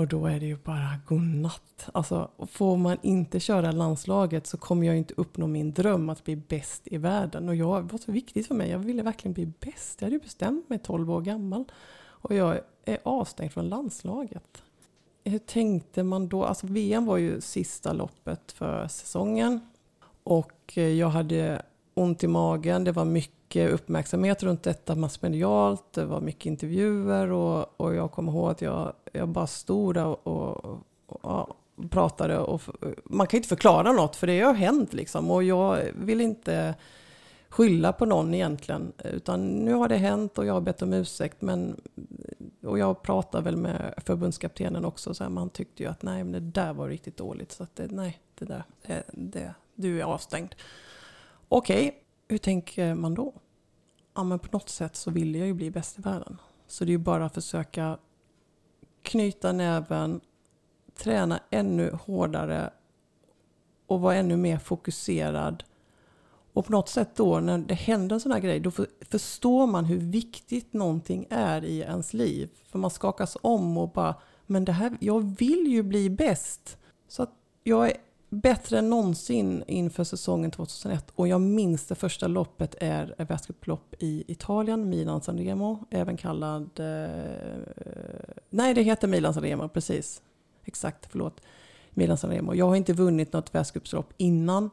[0.00, 1.88] Och då är det ju bara godnatt.
[1.94, 6.36] Alltså, får man inte köra landslaget så kommer jag inte uppnå min dröm att bli
[6.36, 7.48] bäst i världen.
[7.48, 8.70] Och jag, det var så viktigt för mig.
[8.70, 10.00] Jag ville verkligen bli bäst.
[10.00, 11.64] Jag hade ju bestämt mig 12 år gammal.
[12.00, 14.62] Och jag är avstängd från landslaget.
[15.24, 16.44] Hur tänkte man då?
[16.44, 19.60] Alltså VM var ju sista loppet för säsongen.
[20.22, 21.62] Och jag hade
[21.94, 22.84] ont i magen.
[22.84, 25.92] Det var mycket uppmärksamhet runt detta massmedialt.
[25.92, 30.28] Det var mycket intervjuer och, och jag kommer ihåg att jag, jag bara stod där
[30.28, 31.56] och, och, och
[31.90, 32.38] pratade.
[32.38, 32.62] Och,
[33.04, 35.30] man kan inte förklara något för det har hänt liksom.
[35.30, 36.74] Och jag vill inte
[37.48, 38.92] skylla på någon egentligen.
[39.04, 41.42] Utan nu har det hänt och jag har bett om ursäkt.
[41.42, 41.80] Men,
[42.62, 45.14] och jag pratade väl med förbundskaptenen också.
[45.14, 47.52] Så här, man tyckte ju att nej, men det där var riktigt dåligt.
[47.52, 50.54] Så att det, nej, det där, det, det, du är avstängd.
[51.48, 53.34] Okej, hur tänker man då?
[54.14, 56.36] Ja, men på något sätt så vill jag ju bli bäst i världen.
[56.66, 57.98] Så det är ju bara att försöka
[59.02, 60.20] knyta näven,
[60.96, 62.70] träna ännu hårdare
[63.86, 65.64] och vara ännu mer fokuserad.
[66.52, 69.84] Och på något sätt då när det händer en sån här grej, då förstår man
[69.84, 72.50] hur viktigt någonting är i ens liv.
[72.64, 74.14] För man skakas om och bara,
[74.46, 76.78] men det här, jag vill ju bli bäst.
[77.08, 77.96] Så att jag är
[78.30, 81.06] bättre än någonsin inför säsongen 2001.
[81.14, 86.16] Och jag minns det första loppet är ett världscuplopp i Italien, Milan San Remo, även
[86.16, 86.80] kallad...
[86.80, 90.22] Eh, nej, det heter Milan San Remo, precis.
[90.64, 91.40] Exakt, förlåt.
[91.90, 92.54] Milan San Remo.
[92.54, 94.70] Jag har inte vunnit något världscupslopp innan.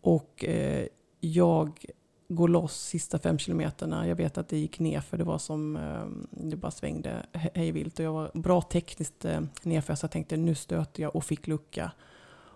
[0.00, 0.86] Och eh,
[1.20, 1.84] jag
[2.28, 4.08] går loss sista fem kilometerna.
[4.08, 7.98] Jag vet att det gick ner för det var som, eh, det bara svängde hejvilt.
[7.98, 11.46] Och jag var bra tekniskt eh, nerför så jag tänkte nu stöter jag och fick
[11.46, 11.92] lucka.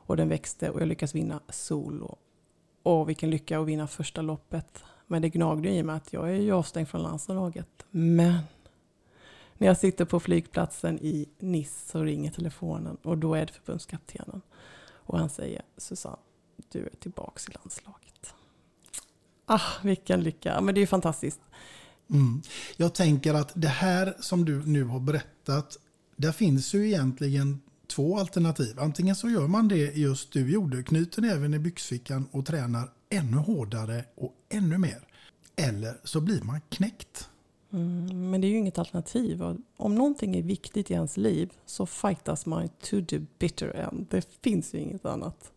[0.06, 2.18] Och den växte och jag lyckades vinna solo.
[2.82, 4.84] Och vilken lycka att vinna första loppet.
[5.06, 7.86] Men det gnagde i mig att jag är ju avstängd från landslaget.
[7.90, 8.38] Men
[9.54, 14.42] när jag sitter på flygplatsen i Nice så ringer telefonen och då är det förbundskaptenen.
[14.84, 16.16] Och han säger Susanne,
[16.72, 18.34] du är tillbaks i landslaget.
[19.46, 20.60] Ah, vilken lycka.
[20.60, 21.40] Men det är ju fantastiskt.
[22.10, 22.42] Mm.
[22.76, 25.78] Jag tänker att det här som du nu har berättat,
[26.16, 27.60] där finns ju egentligen
[27.94, 28.80] två alternativ.
[28.80, 33.36] Antingen så gör man det just du gjorde, knyter näven i byxfickan och tränar ännu
[33.36, 35.08] hårdare och ännu mer.
[35.56, 37.28] Eller så blir man knäckt.
[37.72, 39.42] Mm, men det är ju inget alternativ.
[39.76, 44.06] Om någonting är viktigt i ens liv så fightas man to the bitter end.
[44.10, 45.52] Det finns ju inget annat.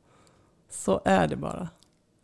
[0.69, 1.69] Så är det bara.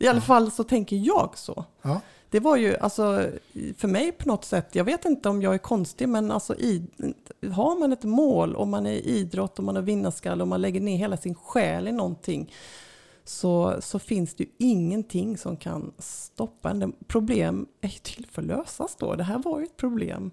[0.02, 1.64] I alla fall så tänker jag så.
[1.82, 2.00] Ja
[2.32, 3.30] det var ju, alltså,
[3.76, 6.82] för mig på något sätt, jag vet inte om jag är konstig, men alltså, i,
[7.54, 10.60] har man ett mål och man är i idrott och man har vinnarskalle och man
[10.60, 12.52] lägger ner hela sin själ i någonting,
[13.24, 16.92] så, så finns det ju ingenting som kan stoppa en.
[17.06, 19.14] Problem är ju till för att lösas då.
[19.14, 20.30] Det här var ju ett problem.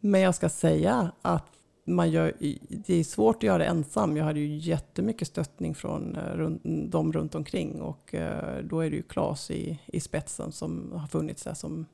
[0.00, 1.46] Men jag ska säga att
[1.84, 2.32] man gör,
[2.68, 4.16] det är svårt att göra det ensam.
[4.16, 6.48] Jag hade ju jättemycket stöttning från eh,
[6.88, 11.06] de runt omkring och eh, då är det ju Klas i, i spetsen som har
[11.06, 11.86] funnits där som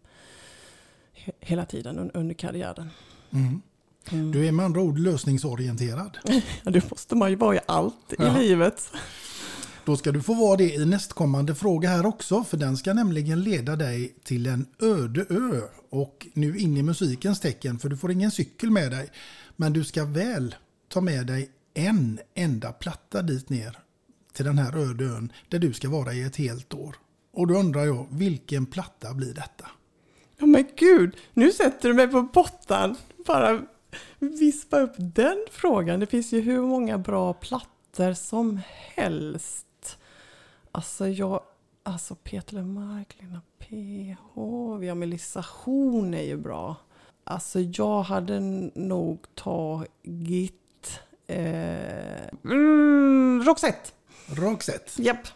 [1.40, 2.90] hela tiden under karriären.
[3.30, 3.62] Mm.
[4.10, 4.32] Mm.
[4.32, 6.18] Du är med andra ord lösningsorienterad.
[6.64, 8.38] ja, det måste man ju vara i allt ja.
[8.38, 8.90] i livet.
[9.84, 13.42] Då ska du få vara det i nästkommande fråga här också, för den ska nämligen
[13.42, 15.60] leda dig till en öde ö.
[15.90, 19.08] Och nu in i musikens tecken, för du får ingen cykel med dig.
[19.60, 20.54] Men du ska väl
[20.88, 23.78] ta med dig en enda platta dit ner
[24.32, 26.96] till den här öde ön där du ska vara i ett helt år.
[27.32, 29.70] Och då undrar jag, vilken platta blir detta?
[30.36, 32.96] Ja men gud, nu sätter du mig på botten.
[33.26, 33.62] Bara
[34.18, 36.00] vispa upp den frågan.
[36.00, 38.60] Det finns ju hur många bra plattor som
[38.94, 39.98] helst.
[40.72, 41.42] Alltså jag,
[41.82, 44.34] alltså Peter Lemark, Lena PH,
[44.80, 46.76] vi har Melissa Horn är ju bra.
[47.30, 48.40] Alltså jag hade
[48.74, 53.90] nog tagit eh, mm, Roxette.
[54.26, 55.02] Roxette.
[55.02, 55.28] Japp.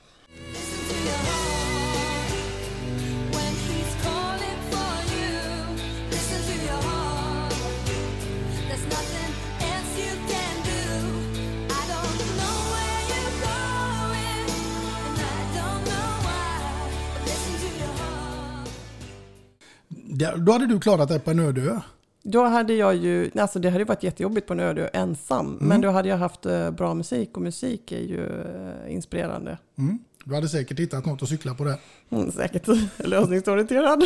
[20.37, 21.81] Då hade du klarat dig på en öde ö.
[22.23, 25.47] Då hade jag ju, alltså det hade varit jättejobbigt på en öde ö ensam.
[25.47, 25.69] Mm.
[25.69, 29.59] Men då hade jag haft eh, bra musik och musik är ju eh, inspirerande.
[29.79, 29.99] Mm.
[30.25, 31.79] Du hade säkert hittat något att cykla på det.
[32.11, 34.03] Mm, säkert lösningsorienterad.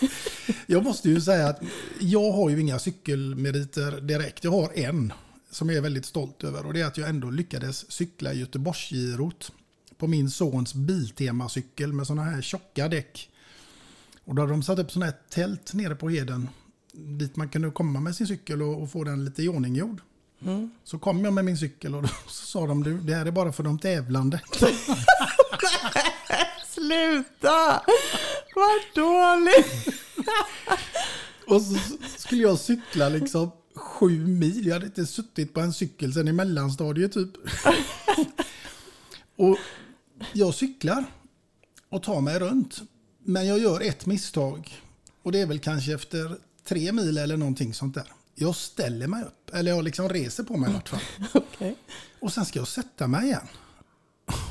[0.66, 1.62] jag måste ju säga att
[2.00, 4.44] jag har ju inga cykelmeriter direkt.
[4.44, 5.12] Jag har en
[5.50, 9.52] som jag är väldigt stolt över och det är att jag ändå lyckades cykla Göteborgsgirot
[9.98, 13.30] på min sons Biltema-cykel med sådana här tjocka däck.
[14.30, 16.48] Och då hade de satt upp sådana här tält nere på heden
[16.92, 20.02] dit man kunde komma med sin cykel och, och få den lite iordninggjord.
[20.84, 23.30] Så kom jag med min cykel och då så sa de du, det här är
[23.30, 24.40] bara för de tävlande.
[26.66, 27.82] Sluta!
[28.54, 29.88] Vad dåligt!
[31.46, 31.78] Och så
[32.16, 34.66] skulle jag cykla liksom sju mil.
[34.66, 37.30] Jag hade inte suttit på en cykel sedan i mellanstadiet typ.
[39.36, 39.58] och
[40.32, 41.04] jag cyklar
[41.88, 42.82] och tar mig runt.
[43.30, 44.74] Men jag gör ett misstag.
[45.22, 48.04] Och det är väl kanske efter tre mil eller någonting sånt där.
[48.34, 51.00] Jag ställer mig upp, eller jag liksom reser på mig i vart fall.
[51.34, 51.76] Okej.
[52.20, 53.46] Och sen ska jag sätta mig igen.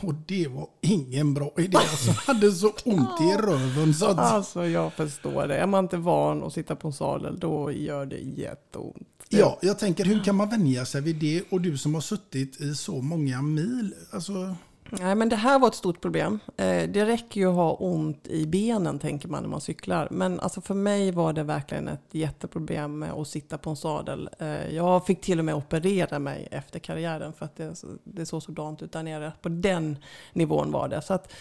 [0.01, 1.77] Och det var ingen bra idé.
[1.77, 3.93] Alltså, jag hade så ont i röven.
[3.93, 5.57] Så att, Alltså jag förstår det.
[5.57, 9.07] Är man inte van att sitta på en sadel då gör det jätteont.
[9.29, 11.43] ja, jag tänker hur kan man vänja sig vid det?
[11.49, 13.93] Och du som har suttit i så många mil.
[14.11, 14.55] Alltså,
[14.91, 16.39] Nej, men det här var ett stort problem.
[16.57, 20.07] Eh, det räcker ju att ha ont i benen tänker man när man cyklar.
[20.11, 24.29] Men alltså för mig var det verkligen ett jätteproblem med att sitta på en sadel.
[24.39, 27.73] Eh, jag fick till och med operera mig efter karriären för att det,
[28.03, 29.31] det såg sådant ut där nere.
[29.41, 29.97] På den
[30.33, 31.01] nivån var det.
[31.01, 31.33] Så att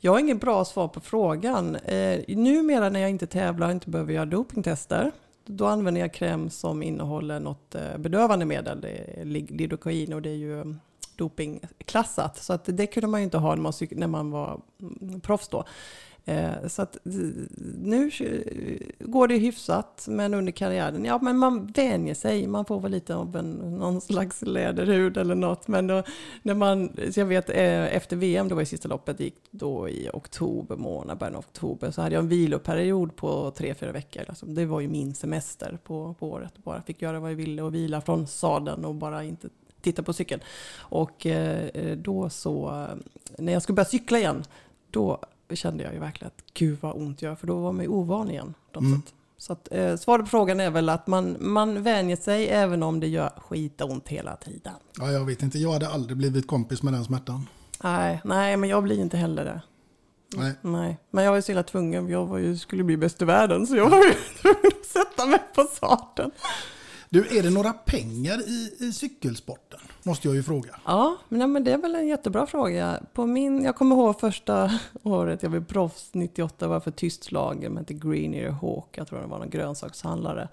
[0.00, 1.76] jag har inget bra svar på frågan.
[1.76, 5.12] Eh, Numera när jag inte tävlar och inte behöver göra dopingtester
[5.46, 8.80] då använder jag kräm som innehåller något eh, bedövande medel.
[8.80, 10.12] Det är Lidokain.
[10.12, 10.74] och det är ju
[11.16, 12.36] dopingklassat.
[12.36, 15.48] Så att det kunde man ju inte ha när man, när man var mm, proffs
[15.48, 15.64] då.
[16.26, 17.12] Eh, så att eh,
[17.82, 18.10] nu
[18.98, 22.46] går det hyfsat, men under karriären, ja men man vänjer sig.
[22.46, 25.68] Man får väl lite av en, någon slags läderhud eller något.
[25.68, 26.02] Men då,
[26.42, 29.88] när man, så jag vet eh, efter VM, det var i sista loppet, gick då
[29.88, 34.22] i oktober månad, början av oktober, så hade jag en viloperiod på tre, fyra veckor.
[34.28, 36.52] Alltså, det var ju min semester på, på året.
[36.56, 39.48] Bara fick göra vad jag ville och vila från sadeln och bara inte
[39.84, 40.40] titta på cykeln.
[40.78, 42.86] Och eh, då så,
[43.38, 44.44] när jag skulle börja cykla igen,
[44.90, 45.20] då
[45.50, 47.88] kände jag ju verkligen att gud vad ont jag gör, för då var man ju
[47.88, 48.54] ovan igen.
[48.72, 49.14] sätt.
[49.36, 53.00] Så att, eh, svaret på frågan är väl att man, man vänjer sig även om
[53.00, 54.72] det gör skitont hela tiden.
[54.98, 57.48] ja, jag vet inte, jag hade aldrig blivit kompis med den smärtan.
[57.82, 59.62] Nej, nej, men jag blir inte heller det.
[60.36, 60.52] Nej.
[60.60, 62.08] Nej, men jag var ju så hela tvungen.
[62.08, 65.26] Jag var ju, skulle bli bäst i världen, så jag var ju tvungen att sätta
[65.26, 66.30] mig på sadeln.
[67.14, 69.80] Du, är det några pengar i, i cykelsporten?
[70.02, 70.80] Måste jag ju fråga.
[70.84, 73.00] Ja, men, men det är väl en jättebra fråga.
[73.12, 74.70] På min, jag kommer ihåg första
[75.02, 79.20] året jag blev proffs, 98, var för tyst lag, de hette Greenier Hawk, jag tror
[79.20, 80.48] det var någon grönsakshandlare.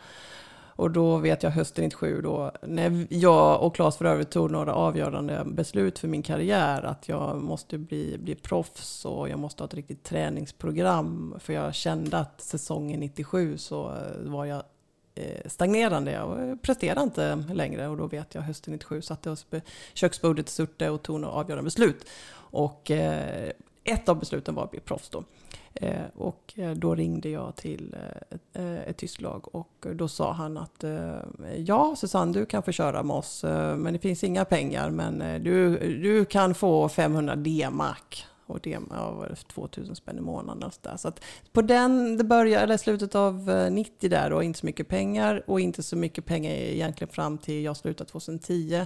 [0.82, 4.74] Och då vet jag hösten 97 då, när jag och Claes för övrigt tog några
[4.74, 9.68] avgörande beslut för min karriär, att jag måste bli, bli proffs och jag måste ha
[9.68, 11.36] ett riktigt träningsprogram.
[11.40, 14.64] För jag kände att säsongen 97 så var jag
[15.16, 16.12] Eh, stagnerande.
[16.12, 19.62] Jag presterade inte längre och då vet jag hösten 97 satt jag vid
[19.94, 22.06] köksbordet i Surte och tog några avgörande beslut.
[22.34, 23.52] Och eh,
[23.84, 25.24] ett av besluten var att bli proffs då.
[25.74, 27.96] Eh, och då ringde jag till
[28.86, 30.84] ett, tyskt lag och då sa han att
[31.58, 33.44] ja Susanne du kan få köra med oss
[33.78, 38.26] men det finns inga pengar men du, du kan få 500 D-mark.
[38.52, 40.64] Och det var 2000 spänn i månaden.
[40.64, 40.98] Och så där.
[40.98, 44.66] så att på den, det började, eller slutet av eh, 90 där och inte så
[44.66, 48.86] mycket pengar och inte så mycket pengar egentligen fram till jag slutade 2010.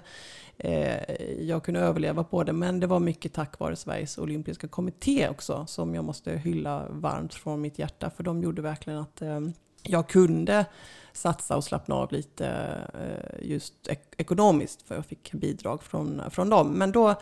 [0.58, 5.30] Eh, jag kunde överleva på det men det var mycket tack vare Sveriges olympiska kommitté
[5.30, 9.40] också som jag måste hylla varmt från mitt hjärta för de gjorde verkligen att eh,
[9.84, 10.66] jag kunde
[11.14, 12.48] satsa och slappna av lite
[12.94, 13.74] eh, just
[14.18, 16.72] ekonomiskt för jag fick bidrag från, från dem.
[16.72, 17.16] Men då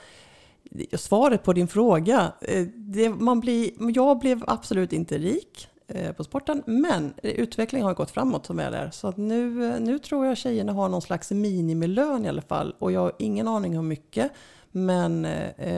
[0.72, 2.34] Eh, svaret på din fråga.
[2.42, 7.94] Eh, det, man blir, jag blev absolut inte rik eh, på sporten, men utvecklingen har
[7.94, 8.92] gått framåt som är där.
[8.92, 9.50] Så att nu,
[9.80, 12.76] nu tror jag tjejerna har någon slags minimilön i alla fall.
[12.80, 14.32] Och jag har ingen aning hur mycket.
[14.76, 15.22] Men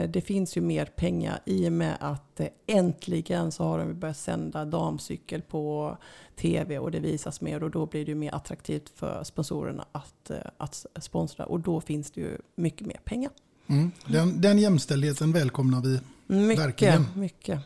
[0.08, 4.64] det finns ju mer pengar i och med att äntligen så har de börjat sända
[4.64, 5.96] damcykel på
[6.36, 10.30] tv och det visas mer och då blir det ju mer attraktivt för sponsorerna att,
[10.56, 13.32] att sponsra och då finns det ju mycket mer pengar.
[13.66, 13.90] Mm.
[14.06, 17.06] Den, den jämställdheten välkomnar vi Mycket, verkligen.
[17.14, 17.60] mycket.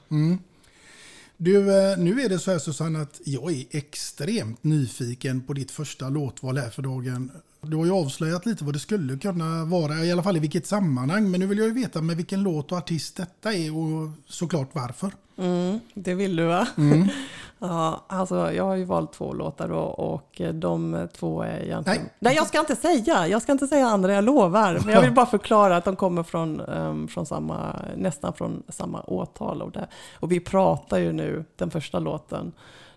[1.36, 5.70] Du, eh, nu är det så här Susanne att jag är extremt nyfiken på ditt
[5.70, 7.30] första låtval här för dagen.
[7.62, 10.66] Du har ju avslöjat lite vad det skulle kunna vara, i alla fall i vilket
[10.66, 11.30] sammanhang.
[11.30, 14.70] Men nu vill jag ju veta med vilken låt och artist detta är och såklart
[14.72, 15.12] varför.
[15.40, 16.68] Mm, det vill du va?
[17.58, 22.02] ja, alltså jag har ju valt två låtar då och de två är egentligen...
[22.02, 22.12] Nej.
[22.18, 23.26] Nej, jag ska inte säga.
[23.26, 24.78] Jag ska inte säga andra, jag lovar.
[24.84, 29.02] Men jag vill bara förklara att de kommer från, ehm, från samma, nästan från samma
[29.02, 29.62] årtal.
[29.62, 29.88] Och, det,
[30.20, 32.52] och vi pratar ju nu, den första låten,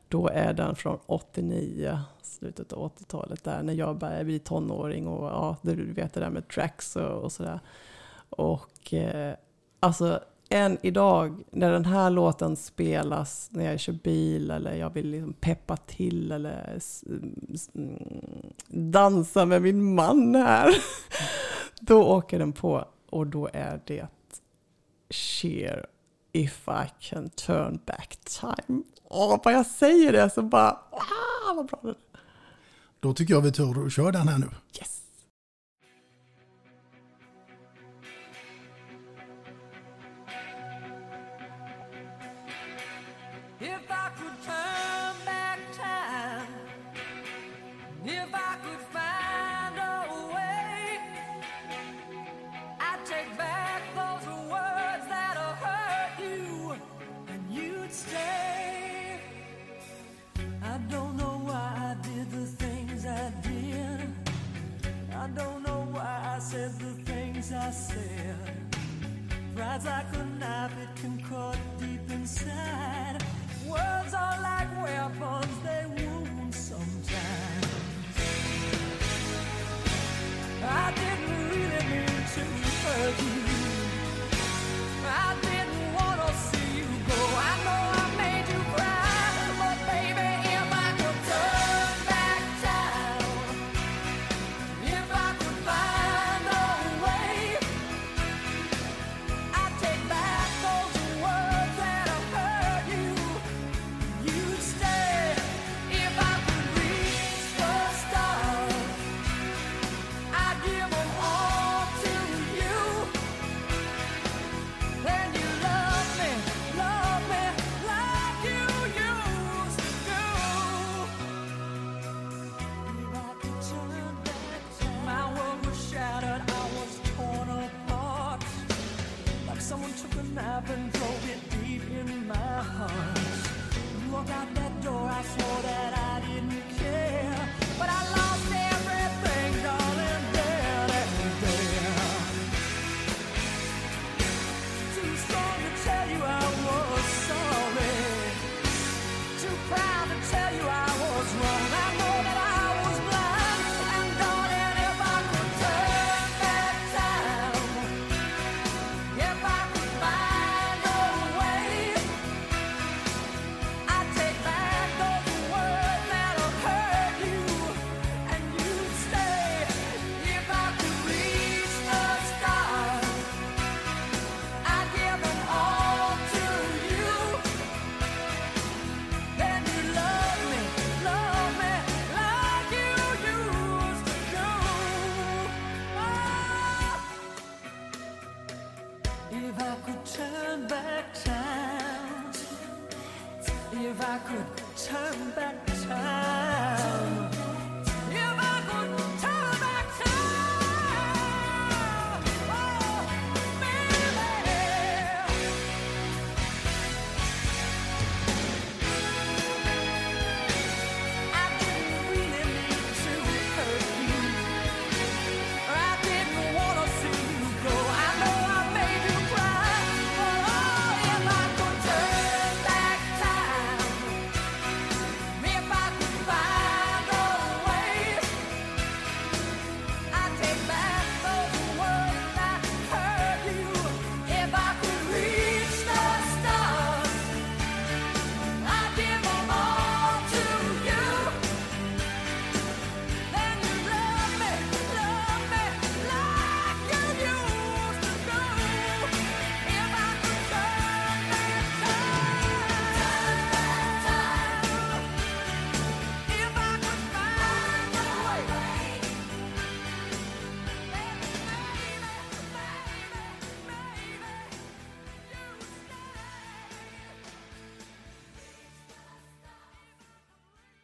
[0.07, 5.25] då är den från 89, slutet av 80-talet där, när jag började bli tonåring och
[5.25, 7.59] ja, du vet det där med tracks och, och sådär.
[8.29, 9.35] Och eh,
[9.79, 15.09] alltså än idag när den här låten spelas när jag kör bil eller jag vill
[15.09, 16.79] liksom peppa till eller
[17.75, 20.75] mm, dansa med min man här.
[21.79, 24.07] Då åker den på och då är det
[25.09, 25.85] Cheer
[26.31, 28.83] if I can turn back time.
[29.03, 31.95] Åh, bara jag säger det så bara, ah, vad bra det är.
[32.99, 34.49] Då tycker jag vi tar och kör den här nu.
[34.79, 35.02] Yes!
[69.83, 71.17] as I could knife, it can
[71.79, 73.02] deep inside.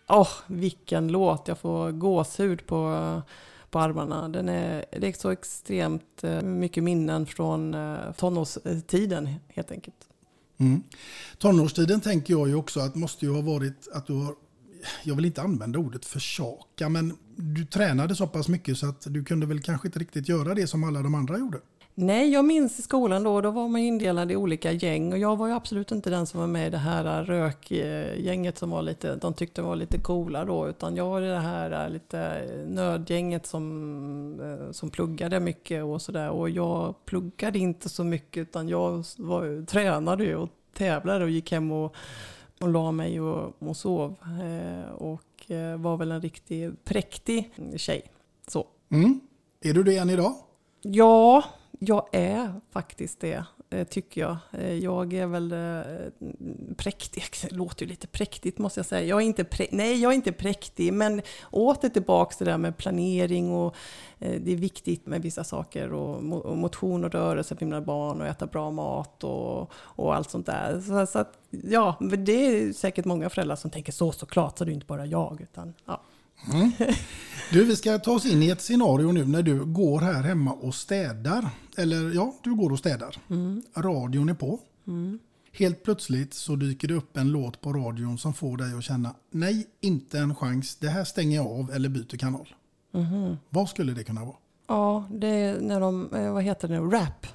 [0.10, 1.48] Åh, oh, vilken låt!
[1.48, 3.22] Jag får gåshud på,
[3.70, 4.30] på armarna.
[4.30, 9.96] Den är, det är så extremt eh, mycket minnen från eh, tonårstiden helt enkelt.
[10.58, 10.84] Mm.
[11.38, 14.36] Tonårstiden tänker jag ju också att måste ju ha varit att du har,
[15.04, 19.24] jag vill inte använda ordet försaka, men du tränade så pass mycket så att du
[19.24, 21.60] kunde väl kanske inte riktigt göra det som alla de andra gjorde?
[22.02, 25.36] Nej, jag minns i skolan då, då var man indelad i olika gäng och jag
[25.36, 29.16] var ju absolut inte den som var med i det här rökgänget som var lite,
[29.16, 34.40] de tyckte var lite coola då, utan jag var i det här lite nördgänget som,
[34.42, 36.30] eh, som pluggade mycket och sådär.
[36.30, 41.52] Och jag pluggade inte så mycket utan jag var, tränade ju och tävlade och gick
[41.52, 41.96] hem och,
[42.62, 44.16] och la mig och, och sov.
[44.22, 48.02] Eh, och eh, var väl en riktigt präktig tjej.
[48.48, 48.68] Så.
[48.90, 49.20] Mm.
[49.62, 50.36] Är du det än idag?
[50.82, 51.44] Ja,
[51.80, 54.38] jag är faktiskt det, eh, tycker jag.
[54.52, 56.28] Eh, jag är väl eh,
[56.78, 59.08] präktig, det låter ju lite präktigt måste jag säga.
[59.08, 61.22] Jag är inte Nej, jag är inte präktig, men
[61.52, 63.76] åter tillbaka till det där med planering och
[64.20, 66.24] det är viktigt med vissa saker och
[66.58, 70.82] motion och rörelse för mina barn och äta bra mat och, och allt sånt där.
[70.82, 74.72] Så, så att, ja, det är säkert många föräldrar som tänker så såklart, så det
[74.72, 76.02] är inte bara jag, utan ja.
[77.52, 80.54] Du, vi ska ta oss in i ett scenario nu när du går här hemma
[80.54, 81.50] och städar.
[81.78, 83.18] Eller ja, du går och städar.
[83.76, 84.60] Radion är på.
[85.52, 89.16] Helt plötsligt så dyker det upp en låt på radion som får dig att känna
[89.32, 90.76] nej, inte en chans.
[90.76, 92.56] Det här stänger jag av eller byter kanal.
[93.50, 94.36] Vad skulle det kunna vara?
[94.68, 97.28] Ja, det är när de, eh, vad heter det nu, rap.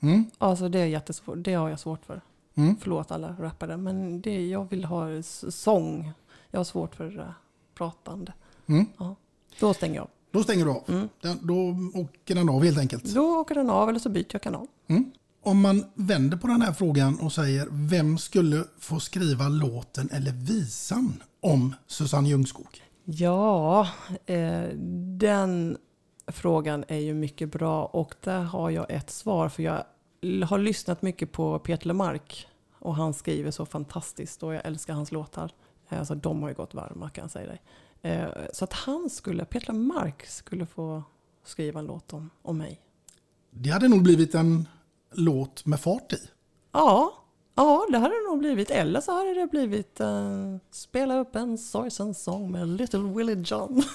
[0.00, 0.24] Mm.
[0.38, 2.20] Alltså det är jättesvårt, det har jag svårt för.
[2.54, 2.76] Mm.
[2.80, 6.12] Förlåt alla rappare, men det, jag vill ha sång.
[6.50, 7.34] Jag har svårt för
[7.74, 8.32] pratande.
[8.66, 8.86] Mm.
[8.98, 9.16] Ja.
[9.60, 10.10] Då stänger jag av.
[10.30, 11.08] Då stänger du av.
[11.20, 13.04] Den, då åker den av helt enkelt.
[13.04, 14.66] Då åker den av eller så byter jag kanal.
[14.86, 15.12] Mm.
[15.42, 20.32] Om man vänder på den här frågan och säger vem skulle få skriva låten eller
[20.32, 22.82] visan om Susanne Ljungskog?
[23.04, 23.88] Ja,
[24.26, 24.62] eh,
[25.18, 25.76] den
[26.26, 29.84] frågan är ju mycket bra och där har jag ett svar för jag
[30.46, 32.46] har lyssnat mycket på Peter Lemark
[32.78, 35.52] och han skriver så fantastiskt och jag älskar hans låtar.
[35.88, 37.62] Eh, Alltså de har ju gått varma kan jag säga dig.
[38.02, 41.02] Eh, Så att han skulle, Peter Lemark skulle få
[41.44, 42.80] skriva en låt om, om mig.
[43.50, 44.68] Det hade nog blivit en
[45.12, 46.18] låt med fart i.
[46.72, 47.12] Ja,
[47.54, 48.70] ja, det hade det nog blivit.
[48.70, 53.82] Eller så hade det blivit eh, Spela upp en sorgsen sång med Little Willie John.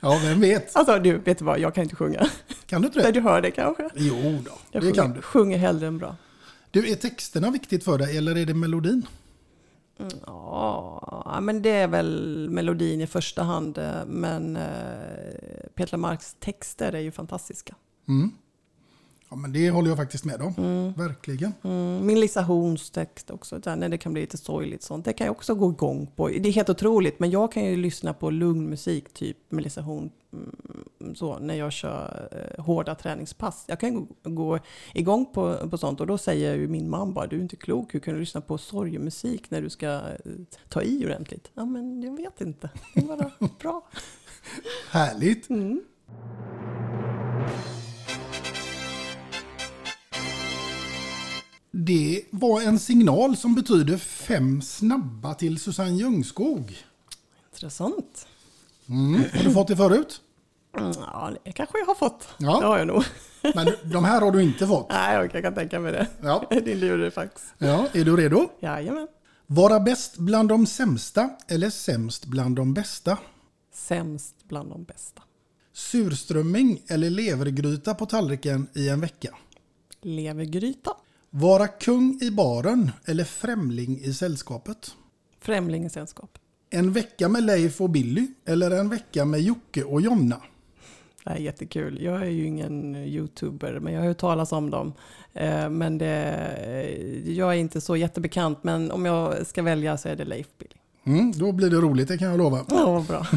[0.00, 0.76] Ja, vem vet?
[0.76, 2.26] Alltså du, vet du vad, jag kan inte sjunga.
[2.66, 3.12] Kan du inte det?
[3.12, 3.88] du hör det kanske?
[3.94, 5.22] Jo då, Jag det sjunger, kan du.
[5.22, 6.16] sjunger hellre än bra.
[6.70, 9.06] Du, är texterna viktigt för dig eller är det melodin?
[10.26, 13.78] Ja, men det är väl melodin i första hand.
[13.78, 14.62] eh, Men eh,
[15.74, 17.74] Petra Marks texter är ju fantastiska.
[18.08, 18.30] Mm.
[19.30, 20.54] Ja, men det håller jag faktiskt med om.
[20.96, 21.54] Verkligen.
[21.62, 25.04] Mm, min Lisa Horns text också, där, när det kan bli lite sorgligt sånt.
[25.04, 26.28] Det kan jag också gå igång på.
[26.28, 29.80] Det är helt otroligt, men jag kan ju lyssna på lugn musik, typ med Lisa
[29.80, 33.64] Horn, mm, så, när jag kör eh, hårda träningspass.
[33.68, 34.58] Jag kan gå, gå
[34.94, 37.94] igång på, på sånt och då säger ju min man bara, du är inte klok,
[37.94, 40.00] hur kan du lyssna på sorgmusik när du ska eh,
[40.68, 41.50] ta i ordentligt?
[41.54, 42.70] Ja, men jag vet inte.
[42.94, 43.88] Det är bara bra.
[44.90, 45.48] Härligt.
[51.70, 56.76] Det var en signal som betyder fem snabba till Susanne Ljungskog.
[57.52, 58.26] Intressant.
[58.88, 59.22] Mm.
[59.34, 60.20] Har du fått det förut?
[60.72, 62.28] Ja, det kanske jag har fått.
[62.38, 62.60] Ja.
[62.60, 63.04] Det har jag nog.
[63.54, 64.86] Men de här har du inte fått.
[64.90, 66.06] Nej, jag kan tänka mig det.
[66.22, 66.44] Ja.
[66.64, 67.42] Din lurifax.
[67.58, 68.48] Ja, är du redo?
[68.60, 69.08] Jajamän.
[69.46, 73.18] Vara bäst bland de sämsta eller sämst bland de bästa?
[73.74, 75.22] Sämst bland de bästa.
[75.72, 79.36] Surströmming eller levergryta på tallriken i en vecka?
[80.02, 80.90] Levergryta.
[81.30, 84.94] Vara kung i baren eller främling i sällskapet?
[85.40, 86.38] Främling i sällskap.
[86.70, 90.40] En vecka med Leif och Billy eller en vecka med Jocke och Jonna?
[91.24, 92.02] Det är jättekul.
[92.02, 94.92] Jag är ju ingen youtuber, men jag har hört talas om dem.
[95.32, 100.16] Eh, Men det, jag är inte så jättebekant, men om jag ska välja så är
[100.16, 100.74] det Leif Billy.
[101.04, 102.64] Mm, då blir det roligt, det kan jag lova.
[102.68, 103.26] Ja, vad bra.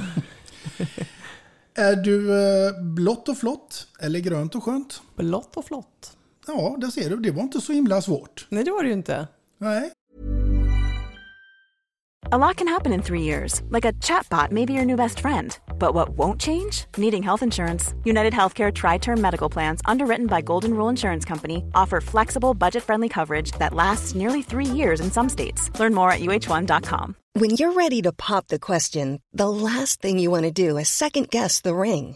[1.76, 2.32] Är du
[2.68, 5.02] eh, blått och flott eller grönt och skönt?
[5.16, 6.18] Blått och flott.
[6.48, 7.16] Ja, där ser du.
[7.16, 8.48] Det var inte så himla svårt.
[8.50, 9.28] Nej, det var det ju inte.
[9.58, 9.92] Nej.
[12.32, 15.20] A lot can happen in three years, like a chatbot may be your new best
[15.20, 15.58] friend.
[15.78, 16.86] But what won't change?
[16.98, 17.94] Needing health insurance.
[18.06, 22.84] United Healthcare Tri Term Medical Plans, underwritten by Golden Rule Insurance Company, offer flexible, budget
[22.84, 25.70] friendly coverage that lasts nearly three years in some states.
[25.80, 27.16] Learn more at uh1.com.
[27.34, 30.88] When you're ready to pop the question, the last thing you want to do is
[30.90, 32.16] second guess the ring.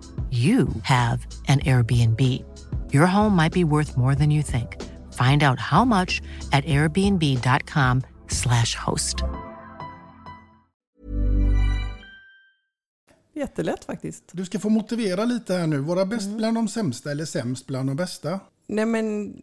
[0.31, 2.19] you have an Airbnb.
[2.93, 4.77] Your home might be worth more than you think.
[5.11, 6.21] Find out how much
[6.51, 9.15] at airbnb.com/slash host.
[13.33, 14.23] Jättelätt faktiskt.
[14.31, 15.79] Du ska få motivera lite här nu.
[15.79, 18.39] Vara bäst bland de sämsta eller sämst bland de bästa?
[18.67, 19.35] Nej men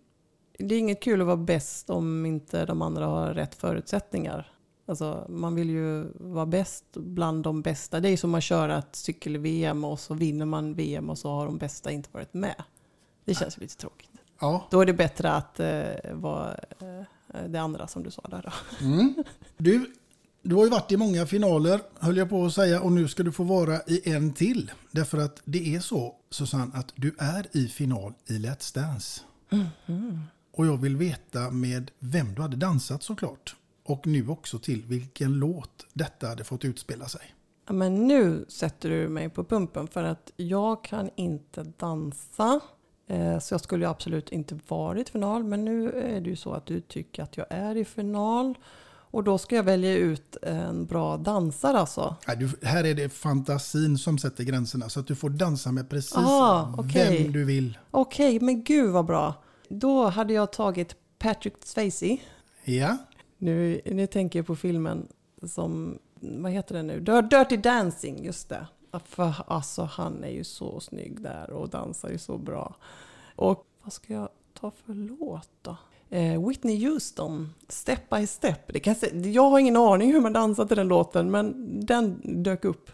[0.59, 4.53] det är inget kul att vara bäst om inte de andra har rätt förutsättningar.
[4.89, 8.01] Alltså, man vill ju vara bäst bland de bästa.
[8.01, 11.47] Det är som att köra ett cykel-VM och så vinner man VM och så har
[11.47, 12.63] de bästa inte varit med.
[13.25, 14.11] Det känns ju lite tråkigt.
[14.41, 14.69] Ja.
[14.71, 18.85] Då är det bättre att eh, vara eh, det andra som du sa där då.
[18.87, 19.15] Mm.
[19.57, 19.93] Du,
[20.43, 23.23] du har ju varit i många finaler, höll jag på att säga, och nu ska
[23.23, 24.71] du få vara i en till.
[24.91, 29.21] Därför att det är så, Susanne, att du är i final i Let's Dance.
[29.51, 30.21] Mm.
[30.53, 33.57] Och jag vill veta med vem du hade dansat såklart.
[33.91, 37.21] Och nu också till vilken låt detta hade fått utspela sig.
[37.67, 42.61] Ja, Men nu sätter du mig på pumpen för att jag kan inte dansa.
[43.07, 45.45] Eh, Så jag skulle absolut inte varit i final.
[45.45, 48.55] Men nu är det ju så att du tycker att jag är i final.
[49.11, 52.17] Och då ska jag välja ut en bra dansare alltså.
[52.27, 54.89] Nej, du, här är det fantasin som sätter gränserna.
[54.89, 57.23] Så att du får dansa med precis Ah, okej.
[57.23, 57.79] vem du vill.
[57.91, 59.35] Okej, men gud vad bra.
[59.69, 62.17] Då hade jag tagit Patrick Swayze.
[62.65, 62.97] Ja,
[63.39, 65.09] nu, nu tänker jag på filmen
[65.43, 67.01] som, vad heter den nu?
[67.01, 68.67] Dirty Dancing, just det.
[69.05, 72.77] För alltså han är ju så snygg där och dansar ju så bra.
[73.37, 74.29] Och vad ska jag
[74.61, 75.77] ta för låt då?
[76.11, 78.73] Eh, Whitney Houston, Step by Step.
[78.73, 81.55] Det kan jag, jag har ingen aning hur man dansar till den låten, men
[81.87, 82.91] den dök upp.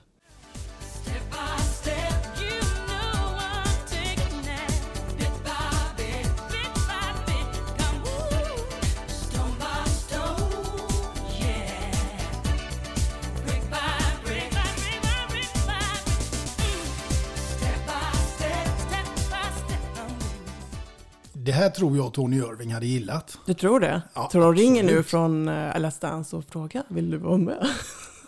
[21.44, 23.38] Det här tror jag Tony Irving hade gillat.
[23.46, 24.02] Du tror det?
[24.14, 27.66] Ja, tror de ringer nu från eh, Let's Dance och frågar, vill du vara med?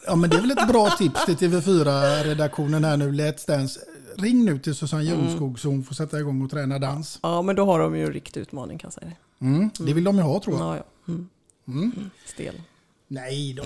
[0.07, 3.81] Ja, men det är väl ett bra tips till TV4-redaktionen här nu, Let's Dance.
[4.17, 7.19] Ring nu till Susanne Jonskog så hon får sätta igång och träna dans.
[7.23, 9.13] Ja, men då har de ju en riktig utmaning kan jag säga.
[9.39, 10.67] Mm, det vill de ju ha tror jag.
[10.67, 11.13] Ja, ja.
[11.13, 11.29] Mm.
[11.69, 12.11] Mm.
[12.27, 12.63] Stel.
[13.09, 13.65] Nej då.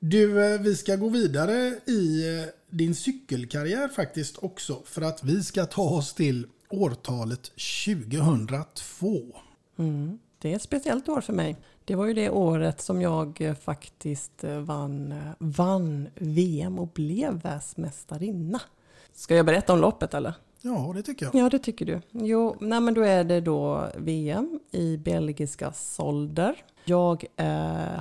[0.00, 4.82] Du, eh, vi ska gå vidare i eh, din cykelkarriär faktiskt också.
[4.84, 7.52] För att vi ska ta oss till årtalet
[7.86, 9.22] 2002.
[9.78, 10.18] Mm.
[10.38, 11.56] Det är ett speciellt år för mig.
[11.84, 16.88] Det var ju det året som jag eh, faktiskt eh, vann, eh, vann VM och
[16.88, 18.60] blev världsmästarinna.
[19.12, 20.34] Ska jag berätta om loppet eller?
[20.60, 21.34] Ja, det tycker jag.
[21.34, 22.00] Ja, det tycker du.
[22.10, 26.64] Jo, nej, men då är det då VM i belgiska Solder.
[26.84, 27.46] Jag eh,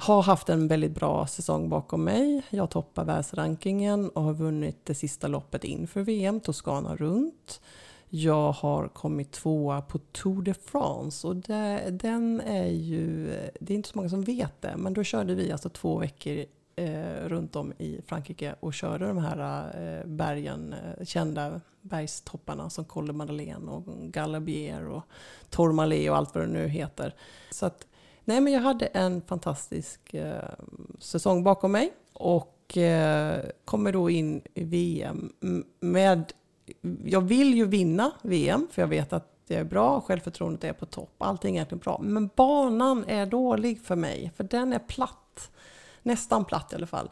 [0.02, 2.42] har haft en väldigt bra säsong bakom mig.
[2.50, 7.62] Jag toppar världsrankingen och har vunnit det sista loppet inför VM, Toscana runt
[8.10, 13.28] jag har kommit tvåa på Tour de France och det, den är ju,
[13.60, 16.46] det är inte så många som vet det, men då körde vi alltså två veckor
[16.76, 22.86] eh, runt om i Frankrike och körde de här eh, bergen, eh, kända bergstopparna som
[22.86, 25.04] Col de Madeleine och Galabier och
[25.50, 27.16] Tourmalet och allt vad det nu heter.
[27.52, 27.88] Så att,
[28.24, 30.50] nej men jag hade en fantastisk eh,
[31.00, 35.34] säsong bakom mig och eh, kommer då in i VM
[35.80, 36.34] med
[37.06, 40.86] jag vill ju vinna VM för jag vet att det är bra, självförtroendet är på
[40.86, 42.00] topp, allting är egentligen bra.
[42.04, 45.52] Men banan är dålig för mig, för den är platt.
[46.04, 47.10] Nästan platt i alla fall.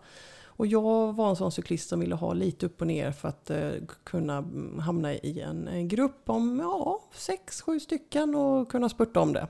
[0.58, 3.50] Och jag var en sån cyklist som ville ha lite upp och ner för att
[3.50, 3.72] eh,
[4.04, 9.20] kunna mm, hamna i en, en grupp om ja, sex, sju stycken och kunna spurta
[9.20, 9.48] om det.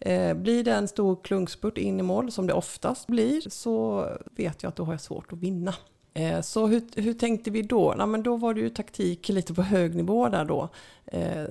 [0.00, 4.62] Eh, blir det en stor klunkspurt in i mål, som det oftast blir, så vet
[4.62, 5.74] jag att då har jag svårt att vinna.
[6.18, 7.94] Eh, så hur, hur tänkte vi då?
[7.98, 10.68] Ja, men då var det ju taktik lite på hög nivå där då.
[11.06, 11.44] Eh,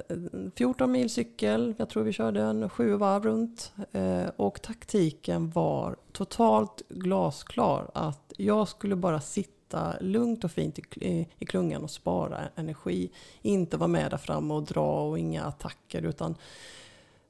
[0.55, 3.74] 14 mil cykel, jag tror vi körde en sju varv runt.
[3.91, 11.28] Eh, och taktiken var totalt glasklar att jag skulle bara sitta lugnt och fint i,
[11.38, 13.11] i klungan och spara energi.
[13.41, 16.36] Inte vara med där framme och dra och inga attacker utan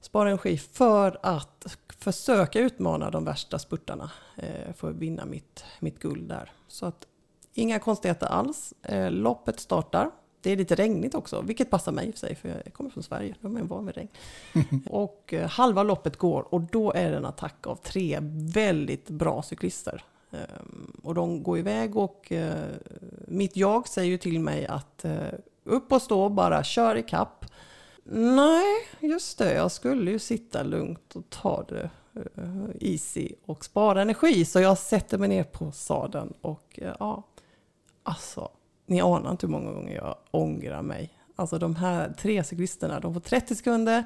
[0.02, 6.00] spara energi för att försöka utmana de värsta spurtarna eh, för att vinna mitt, mitt
[6.00, 6.52] guld där.
[6.68, 7.08] Så att
[7.58, 8.74] Inga konstigheter alls.
[8.84, 10.12] Eh, loppet startar.
[10.42, 12.90] Det är lite regnigt också, vilket passar mig i och för sig, för jag kommer
[12.90, 13.36] från Sverige.
[13.42, 14.10] De är van vid regn.
[14.90, 18.20] och eh, halva loppet går och då är det en attack av tre
[18.54, 20.04] väldigt bra cyklister.
[20.30, 22.54] Um, och de går iväg och uh,
[23.28, 25.06] mitt jag säger ju till mig att
[25.64, 27.46] upp och stå, bara kör i kapp.
[28.14, 31.90] Nej, just det, jag skulle ju sitta lugnt och ta det
[32.80, 34.46] easy och spara energi.
[34.46, 37.24] Så jag sätter mig ner på sadeln och ja,
[38.08, 38.50] Alltså,
[38.86, 41.14] ni anar inte hur många gånger jag ångrar mig.
[41.36, 44.04] Alltså de här tre cyklisterna, de får 30 sekunder,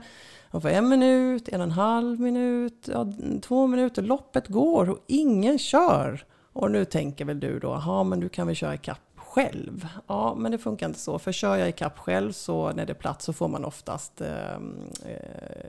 [0.51, 3.07] de får en minut, en och en halv minut, ja,
[3.41, 4.01] två minuter.
[4.01, 6.25] Loppet går och ingen kör.
[6.53, 9.87] Och nu tänker väl du då, ja men du kan väl köra ikapp själv.
[10.07, 11.19] Ja, men det funkar inte så.
[11.19, 14.53] För kör jag ikapp själv så när det är platt så får man oftast eh,
[14.53, 14.59] eh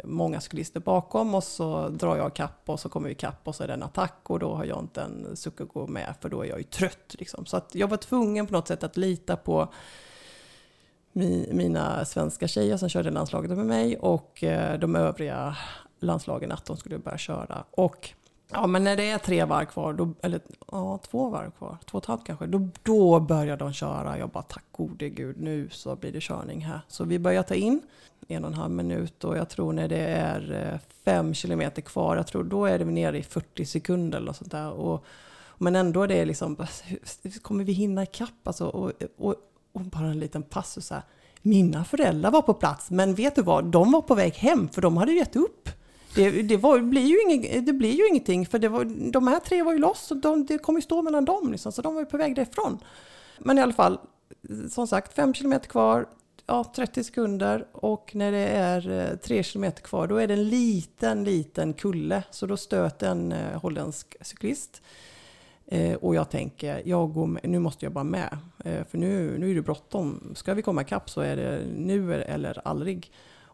[0.04, 3.62] många cyklister bakom och så drar jag ikapp och så kommer vi ikapp och så
[3.62, 6.28] är det en attack och då har jag inte en suck att gå med för
[6.28, 7.14] då är jag ju trött.
[7.18, 7.46] Liksom.
[7.46, 9.68] Så att jag var tvungen på något sätt att lita på
[11.12, 15.56] mi, mina svenska tjejer som körde landslaget med mig och eh, de övriga
[16.00, 17.64] landslagen att de skulle börja köra.
[17.70, 18.14] Och
[18.52, 20.40] Ja, men när det är tre varv kvar, då, eller
[20.72, 24.18] ja, två varv kvar, två och ett halvt kanske, då, då börjar de köra.
[24.18, 26.80] Jag bara tack gode gud, nu så blir det körning här.
[26.88, 27.82] Så vi börjar ta in
[28.28, 32.16] en och en halv minut och jag tror när det är eh, fem kilometer kvar,
[32.16, 34.70] jag tror då är det nere i 40 sekunder eller sånt där.
[34.70, 35.04] Och,
[35.58, 36.66] men ändå är det liksom,
[37.42, 38.28] kommer vi hinna ikapp?
[38.44, 39.34] Alltså, och, och,
[39.72, 41.02] och bara en liten passus här.
[41.42, 43.64] Mina föräldrar var på plats, men vet du vad?
[43.64, 45.68] De var på väg hem för de hade gett upp.
[46.14, 49.40] Det, det, var, blir ju inget, det blir ju ingenting för det var, de här
[49.40, 51.94] tre var ju loss och de, det kommer ju stå mellan dem liksom, så de
[51.94, 52.78] var ju på väg därifrån.
[53.38, 53.98] Men i alla fall,
[54.70, 56.06] som sagt, fem kilometer kvar,
[56.46, 60.48] ja, 30 sekunder och när det är eh, tre kilometer kvar då är det en
[60.48, 64.82] liten, liten kulle så då stöter en eh, holländsk cyklist.
[65.66, 68.38] Eh, och jag tänker, jag går med, nu måste jag bara med.
[68.64, 70.32] Eh, för nu, nu är det bråttom.
[70.34, 73.10] Ska vi komma ikapp så är det nu eller aldrig.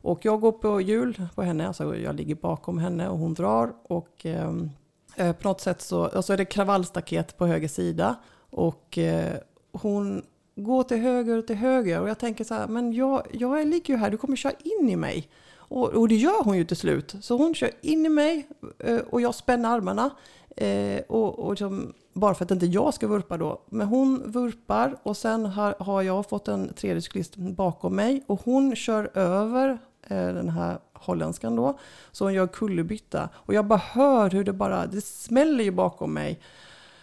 [0.08, 3.72] Och jag går på hjul på henne, alltså jag ligger bakom henne och hon drar.
[3.82, 4.70] Och ehm,
[5.16, 8.16] eh, på något sätt så alltså är det kravallstaket på höger sida.
[8.50, 9.34] Och eh,
[9.72, 10.22] hon
[10.56, 12.00] går till höger och till höger.
[12.00, 14.88] Och jag tänker så här, men jag, jag ligger ju här, du kommer köra in
[14.88, 15.28] i mig.
[15.56, 17.14] Och, och det gör hon ju till slut.
[17.20, 18.48] Så hon kör in i mig
[18.78, 20.10] eh, och jag spänner armarna.
[20.56, 23.62] Eh, och, och liksom, bara för att inte jag ska vurpa då.
[23.70, 28.24] Men hon vurpar och sen har, har jag fått en tredje cyklist bakom mig.
[28.26, 31.78] Och hon kör över Eh, den här holländskan då.
[32.12, 33.28] Så hon gör kullerbytta.
[33.34, 36.40] Och jag bara hör hur det bara, det smäller ju bakom mig.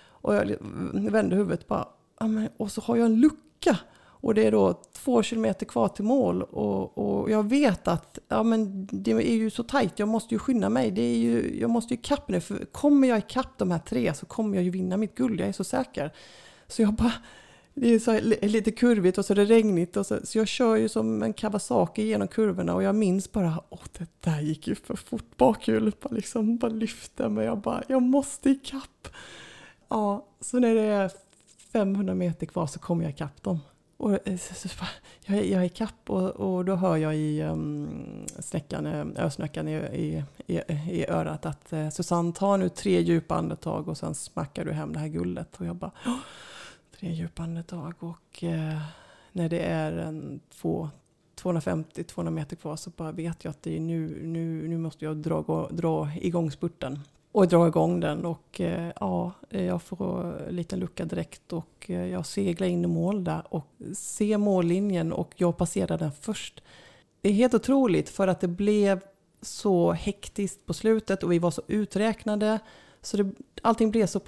[0.09, 0.55] Och jag
[1.11, 1.87] vänder huvudet bara,
[2.57, 3.77] och så har jag en lucka.
[3.97, 8.43] Och det är då två kilometer kvar till mål och, och jag vet att ja,
[8.43, 10.91] men det är ju så tajt, jag måste ju skynda mig.
[10.91, 14.13] Det är ju, jag måste ju ikapp nu, för kommer jag ikapp de här tre
[14.13, 16.13] så kommer jag ju vinna mitt guld, jag är så säker.
[16.67, 17.13] Så jag bara
[17.78, 19.97] det är så lite kurvigt och så är det regnigt.
[19.97, 23.49] Och så, så jag kör ju som en Kawasaki genom kurvorna och jag minns bara,
[23.69, 25.38] att det där gick ju för fort.
[25.38, 27.45] Bakhjulet bara liksom bara lyfte mig.
[27.45, 29.07] Jag bara, jag måste ikapp.
[29.89, 31.11] Ja, så när det är
[31.73, 33.59] 500 meter kvar så kommer jag ikapp dem.
[33.97, 34.69] Och eh, så, så,
[35.26, 37.88] jag, jag är ikapp och, och då hör jag i um,
[38.39, 40.59] snäckan, eh, ösnäckan i, i, i,
[40.91, 44.93] i örat att eh, Susanne, ta nu tre djupa andetag och sen smackar du hem
[44.93, 45.55] det här guldet.
[45.57, 45.91] Och jag bara,
[47.06, 48.82] Tre djupa andetag och eh,
[49.32, 50.89] när det är en, två,
[51.41, 55.18] 250-200 meter kvar så bara vet jag att det är nu, nu, nu måste jag
[55.18, 56.99] dra, dra igång spurten.
[57.32, 62.06] Och dra igång den och eh, ja, jag får en liten lucka direkt och eh,
[62.06, 66.64] jag seglar in i mål där och ser mållinjen och jag passerar den först.
[67.22, 69.01] Det är helt otroligt för att det blev
[69.41, 72.60] så hektiskt på slutet och vi var så uträknade.
[73.01, 73.32] Så det,
[73.62, 74.22] allting blev så,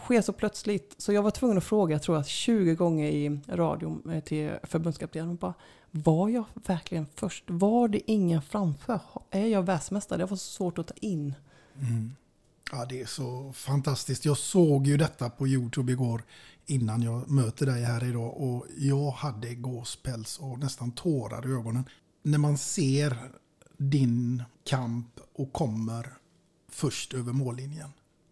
[0.00, 0.94] ske sker så plötsligt.
[0.98, 4.52] Så jag var tvungen att fråga, jag tror jag, 20 gånger i radion eh, till
[4.62, 5.36] förbundskaptenen.
[5.36, 5.54] Bara,
[5.90, 7.44] var jag verkligen först?
[7.46, 9.00] Var det ingen framför?
[9.30, 10.18] Är jag världsmästare?
[10.18, 11.34] Det var så svårt att ta in.
[11.74, 12.12] Mm.
[12.72, 14.24] Ja, det är så fantastiskt.
[14.24, 16.22] Jag såg ju detta på Youtube igår
[16.66, 21.84] innan jag möter dig här idag och jag hade gåspäls och nästan tårar i ögonen.
[22.22, 23.30] När man ser
[23.76, 26.12] din kamp och kommer
[26.68, 27.90] först över mållinjen.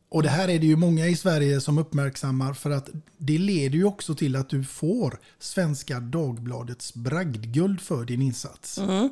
[0.09, 2.89] Och det här är det ju många i Sverige som uppmärksammar för att
[3.19, 8.79] det leder ju också till att du får Svenska Dagbladets bragdguld för din insats.
[8.79, 9.09] Mm.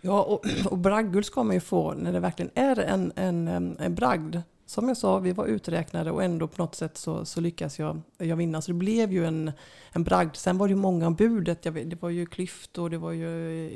[0.00, 3.94] Ja, och, och bragdguld ska man ju få när det verkligen är en, en, en
[3.94, 4.36] bragd.
[4.68, 8.00] Som jag sa, vi var uträknade och ändå på något sätt så, så lyckas jag,
[8.18, 8.62] jag vinna.
[8.62, 9.52] Så det blev ju en,
[9.92, 10.36] en bragd.
[10.36, 11.64] Sen var det ju många om budet.
[11.64, 13.66] Jag vet, det var ju Klyft och det var ju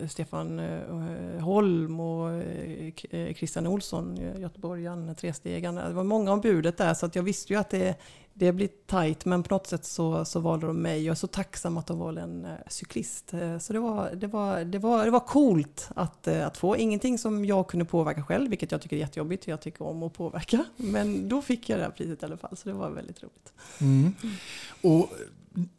[0.00, 5.88] eh, Stefan eh, Holm och eh, eh Christian Olsson, göteborgaren, trestegarna.
[5.88, 7.96] Det var många om budet där så att jag visste ju att det,
[8.38, 11.04] det blir tajt men på något sätt så, så valde de mig.
[11.04, 13.34] Jag är så tacksam att de valde en eh, cyklist.
[13.34, 16.76] Eh, så det var, det, var, det, var, det var coolt att, eh, att få.
[16.76, 19.46] Ingenting som jag kunde påverka själv, vilket jag tycker är jättejobbigt.
[19.46, 20.64] Jag tycker om att påverka.
[20.76, 23.52] Men då fick jag det här priset i alla fall, så det var väldigt roligt.
[23.80, 24.14] Mm.
[24.82, 25.08] Och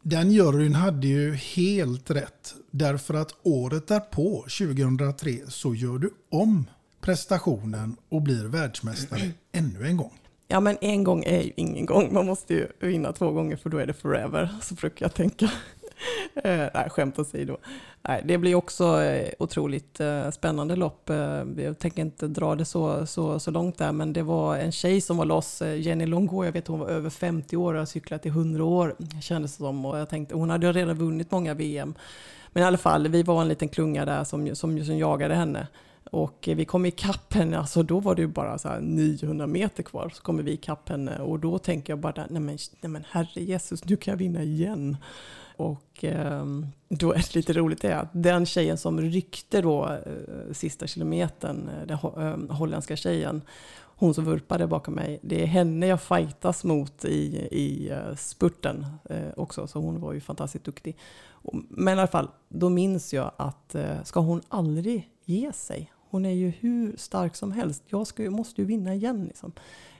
[0.02, 2.54] den juryn hade ju helt rätt.
[2.70, 6.66] Därför att året därpå, 2003, så gör du om
[7.00, 10.19] prestationen och blir världsmästare ännu en gång.
[10.52, 12.14] Ja, men en gång är ju ingen gång.
[12.14, 14.48] Man måste ju vinna två gånger för då är det forever.
[14.62, 15.50] Så brukar jag tänka.
[16.34, 17.56] Eh, nej, skämt åsido.
[18.08, 21.10] Nej, det blir också eh, otroligt eh, spännande lopp.
[21.56, 25.00] Jag tänker inte dra det så, så, så långt där, men det var en tjej
[25.00, 28.26] som var loss, Jenny Longo, jag vet hon var över 50 år och har cyklat
[28.26, 29.84] i 100 år, kändes det som.
[29.84, 31.94] Och jag tänkte, hon hade ju redan vunnit många VM.
[32.52, 35.66] Men i alla fall, vi var en liten klunga där som, som, som jagade henne.
[36.04, 39.46] Och eh, vi kom ikapp henne, alltså då var det ju bara så här 900
[39.46, 40.12] meter kvar.
[40.14, 43.42] Så kommer vi ikapp henne och då tänker jag bara, nej men, nej men herre
[43.42, 44.96] Jesus, nu kan jag vinna igen.
[45.56, 50.52] Och ehm, då är det lite roligt det att den tjejen som ryckte då eh,
[50.52, 53.42] sista kilometern, eh, den ho- eh, holländska tjejen,
[53.76, 58.86] hon som vurpade bakom mig, det är henne jag fightas mot i, i eh, spurten
[59.36, 60.96] också, så hon var ju fantastiskt duktig.
[61.68, 65.92] Men i alla fall, då minns jag att ska hon aldrig ge sig?
[66.10, 67.82] Hon är ju hur stark som helst.
[67.86, 69.24] Jag ska, måste ju vinna igen.
[69.24, 69.52] Liksom.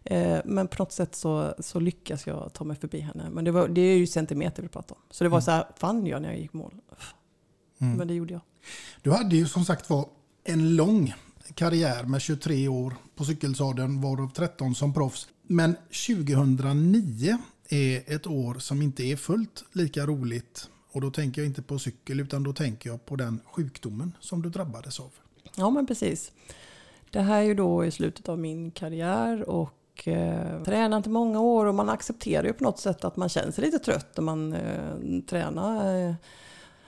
[0.05, 3.31] Eh, men på något sätt så, så lyckas jag ta mig förbi henne.
[3.31, 5.03] Men det, var, det är ju centimeter vi pratar om.
[5.11, 5.43] Så det var Mm.
[5.45, 6.74] så här, fann jag när jag gick mål.
[7.78, 7.97] Mm.
[7.97, 8.43] Men det gjorde jag.
[9.03, 10.09] Du hade ju som sagt var
[10.45, 11.14] en lång
[11.55, 15.28] karriär med 23 år på cykelsadeln, varav 13 som proffs.
[15.43, 15.74] Men
[16.07, 20.70] 2009 är ett år som inte är fullt lika roligt.
[20.93, 24.43] Och då tänker jag inte på cykel utan då tänker jag på den sjukdomen som
[24.43, 25.11] du drabbades av.
[25.57, 26.32] Ja, men precis.
[27.11, 31.41] Det här är ju då i slutet av min karriär och eh, tränat i många
[31.41, 34.22] år och man accepterar ju på något sätt att man känner sig lite trött när
[34.22, 36.14] man eh, tränar eh,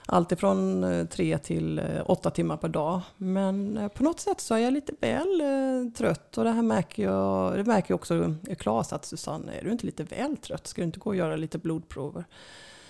[0.05, 3.01] allt ifrån eh, tre till eh, åtta timmar per dag.
[3.17, 6.61] Men eh, på något sätt så är jag lite väl eh, trött och det här
[6.61, 10.67] märker jag, det märker ju också Klas att Susanne, är du inte lite väl trött?
[10.67, 12.25] Ska du inte gå och göra lite blodprover?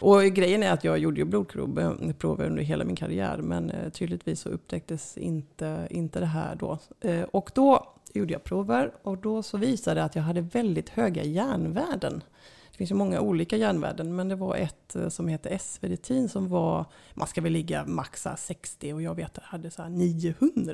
[0.03, 4.39] Och grejen är att jag gjorde ju blodprover under hela min karriär men eh, tydligtvis
[4.39, 6.77] så upptäcktes inte, inte det här då.
[7.01, 10.89] Eh, och då gjorde jag prover och då så visade det att jag hade väldigt
[10.89, 12.23] höga järnvärden.
[12.71, 16.49] Det finns ju många olika järnvärden men det var ett eh, som heter S-veritin som
[16.49, 19.89] var, man ska väl ligga maxa 60 och jag vet att jag hade så här
[19.89, 20.73] 900.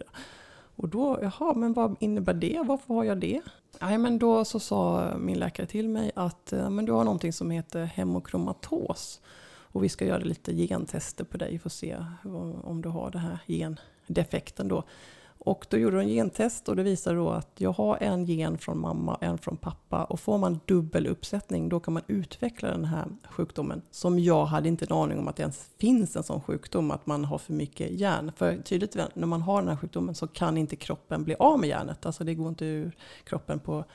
[0.80, 2.64] Och då, jaha, men vad innebär det?
[2.66, 3.42] Varför har jag det?
[3.82, 7.34] Nej, men då så sa min läkare till mig att eh, men du har någonting
[7.34, 9.22] som heter hemokromatos.
[9.72, 11.98] Och vi ska göra lite gentester på dig för att se
[12.64, 14.84] om du har den här gendefekten då.
[15.40, 18.80] Och då gjorde de gentest och det visade då att jag har en gen från
[18.80, 20.04] mamma och en från pappa.
[20.04, 23.82] Och får man dubbel uppsättning då kan man utveckla den här sjukdomen.
[23.92, 27.06] Som jag hade inte en aning om att det ens finns en sån sjukdom, att
[27.06, 28.32] man har för mycket järn.
[28.36, 31.70] För tydligt när man har den här sjukdomen så kan inte kroppen bli av med
[31.70, 32.06] järnet.
[32.06, 33.86] Alltså det går inte ur kroppen på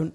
[0.00, 0.10] det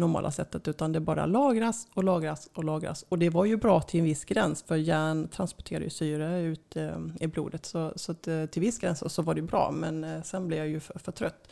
[0.00, 3.04] normala sättet utan det bara lagras och lagras och lagras.
[3.08, 6.76] Och det var ju bra till en viss gräns för järn transporterar ju syre ut
[6.76, 7.66] eh, i blodet.
[7.66, 10.58] Så, så att, eh, till viss gräns så, var det bra men eh, sen blev
[10.58, 11.48] jag ju för, för trött.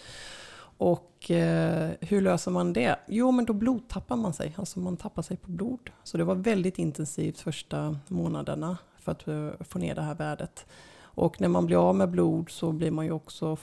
[0.79, 2.97] Och eh, hur löser man det?
[3.07, 4.55] Jo, men då blodtappar man sig.
[4.57, 5.91] Alltså man tappar sig på blod.
[6.03, 10.67] Så det var väldigt intensivt första månaderna för att få ner det här värdet.
[11.15, 13.57] Och när man blir av med blod så blir man ju också,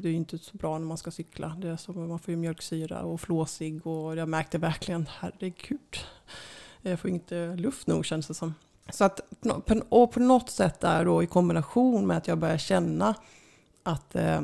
[0.00, 1.56] det är ju inte så bra när man ska cykla.
[1.58, 5.96] Det är som, man får ju mjölksyra och flåsig och jag märkte verkligen, herregud.
[6.82, 8.54] Jag får inte luft nog känns det som.
[8.90, 9.20] Så att,
[9.88, 13.14] och på något sätt där då i kombination med att jag börjar känna
[13.82, 14.40] att eh,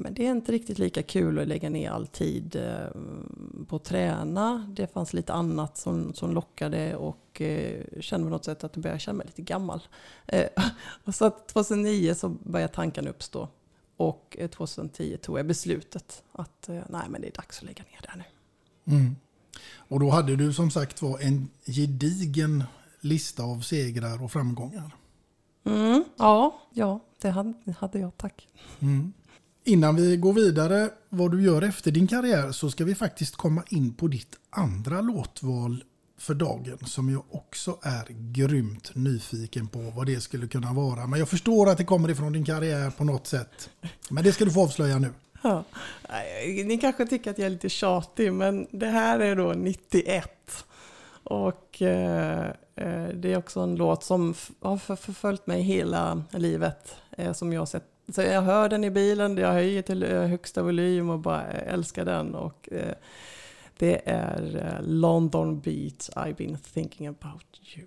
[0.00, 3.00] men det är inte riktigt lika kul att lägga ner all tid eh,
[3.66, 4.72] på att träna.
[4.76, 8.82] Det fanns lite annat som, som lockade och eh, kände på något sätt att jag
[8.82, 9.82] började känna mig lite gammal.
[10.26, 10.48] Eh,
[11.04, 13.48] och så att 2009 så började tankarna uppstå.
[13.96, 18.08] Och 2010 tog jag beslutet att nej men det är dags att lägga ner det
[18.08, 18.96] här nu.
[18.96, 19.16] Mm.
[19.76, 22.64] Och då hade du som sagt var en gedigen
[23.00, 24.90] lista av segrar och framgångar.
[25.64, 28.48] Mm, ja, ja, det hade, hade jag, tack.
[28.80, 29.12] Mm.
[29.64, 33.62] Innan vi går vidare vad du gör efter din karriär så ska vi faktiskt komma
[33.68, 35.84] in på ditt andra låtval
[36.18, 41.06] för dagen som jag också är grymt nyfiken på vad det skulle kunna vara.
[41.06, 43.70] Men jag förstår att det kommer ifrån din karriär på något sätt.
[44.10, 45.12] Men det ska du få avslöja nu.
[45.42, 45.64] Ja.
[46.64, 50.64] Ni kanske tycker att jag är lite tjatig men det här är då 91.
[51.24, 52.46] Och eh,
[52.76, 56.96] eh, det är också en låt som har förföljt mig hela livet.
[57.10, 60.62] Eh, som jag sett så jag hör den i bilen, jag höjer till eh, högsta
[60.62, 62.34] volym och bara eh, älskar den.
[62.34, 62.94] Och, eh,
[63.78, 67.86] det är eh, London Beat, I've been thinking about you.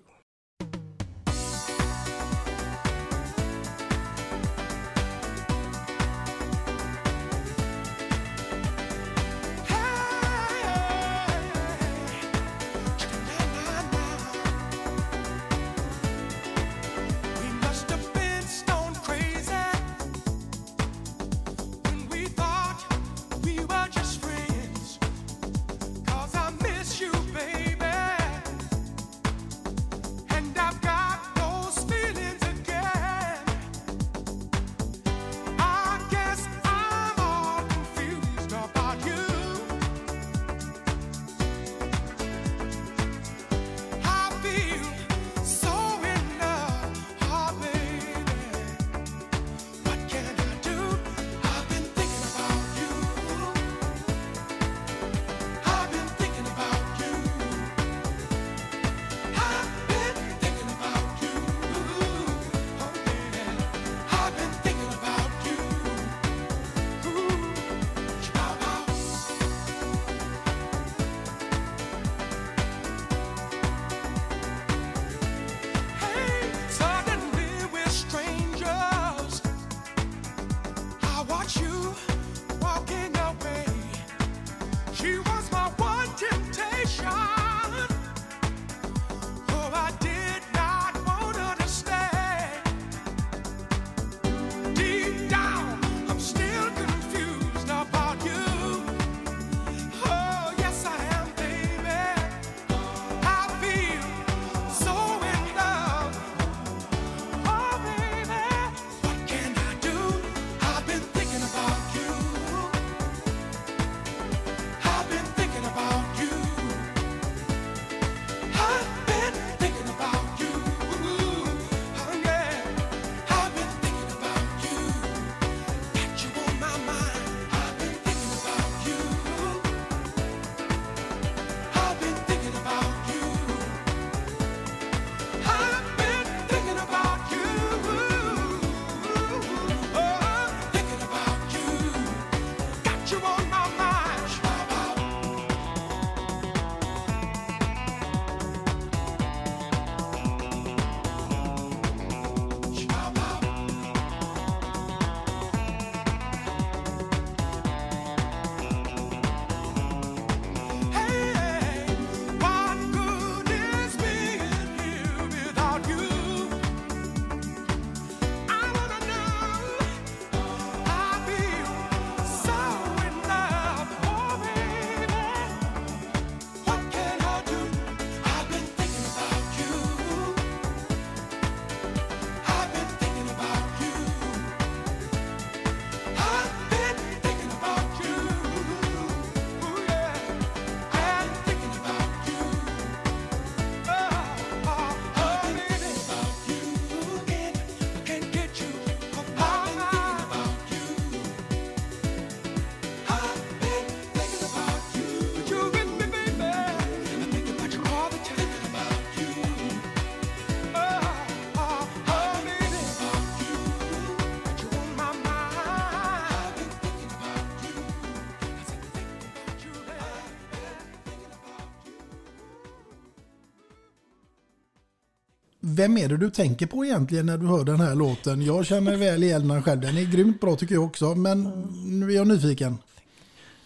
[225.76, 228.42] Vem är det du tänker på egentligen när du hör den här låten?
[228.42, 229.80] Jag känner väl igen den själv.
[229.80, 231.14] Den är grymt bra tycker jag också.
[231.14, 231.42] Men
[231.86, 232.78] nu är jag nyfiken.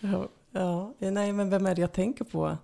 [0.01, 2.57] Ja, ja, nej men vem är det jag tänker på?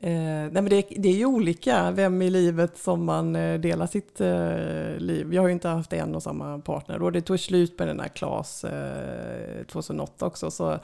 [0.00, 3.86] Eh, nej men det, det är ju olika vem i livet som man eh, delar
[3.86, 5.34] sitt eh, liv.
[5.34, 8.00] Jag har ju inte haft en och samma partner och det tog slut med den
[8.00, 10.50] här Klas eh, 2008 också.
[10.50, 10.78] Så,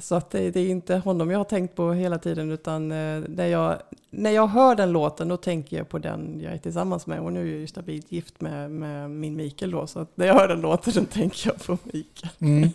[0.00, 3.22] så att det, det är inte honom jag har tänkt på hela tiden utan eh,
[3.28, 3.78] när, jag,
[4.10, 7.32] när jag hör den låten då tänker jag på den jag är tillsammans med och
[7.32, 10.48] nu är jag ju stabilt gift med, med min Mikael då så när jag hör
[10.48, 12.32] den låten då tänker jag på Mikael.
[12.38, 12.70] Mm.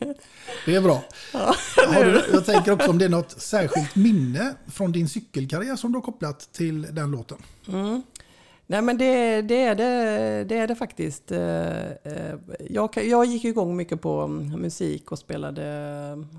[0.65, 1.03] Det är bra.
[1.93, 5.91] Ja, du, jag tänker också om det är något särskilt minne från din cykelkarriär som
[5.91, 7.37] du har kopplat till den låten.
[7.67, 8.03] Mm.
[8.73, 11.31] Nej men det, det, är det, det är det faktiskt.
[11.31, 12.35] Eh, eh,
[12.69, 15.63] jag, jag gick igång mycket på mm, musik och spelade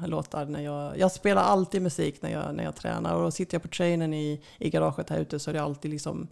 [0.03, 0.45] eh, låtar.
[0.45, 3.63] När jag, jag spelar alltid musik när jag, när jag tränar och då sitter jag
[3.63, 6.29] på trainen i, i garaget här ute så är det alltid liksom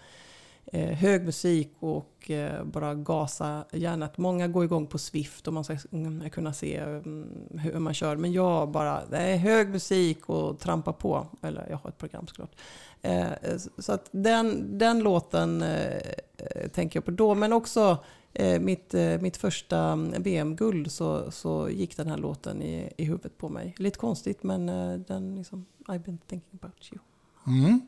[0.67, 4.19] Eh, hög musik och eh, bara gasa hjärnet.
[4.19, 8.17] Många går igång på Swift och man ska mm, kunna se mm, hur man kör.
[8.17, 11.27] Men jag bara, det är hög musik och trampa på.
[11.43, 12.57] Eller jag har ett program såklart.
[13.03, 13.31] Eh,
[13.79, 17.35] så att den, den låten eh, tänker jag på då.
[17.35, 17.99] Men också
[18.33, 23.05] eh, mitt, eh, mitt första mm, VM-guld så, så gick den här låten i, i
[23.05, 23.75] huvudet på mig.
[23.79, 27.01] Lite konstigt men eh, den liksom, I've been thinking about you.
[27.47, 27.81] Mm.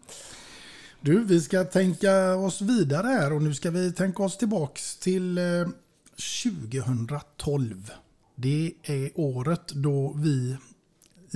[1.05, 5.39] Du, vi ska tänka oss vidare här och nu ska vi tänka oss tillbaks till
[5.39, 5.45] eh,
[6.45, 7.91] 2012.
[8.35, 10.57] Det är året då vi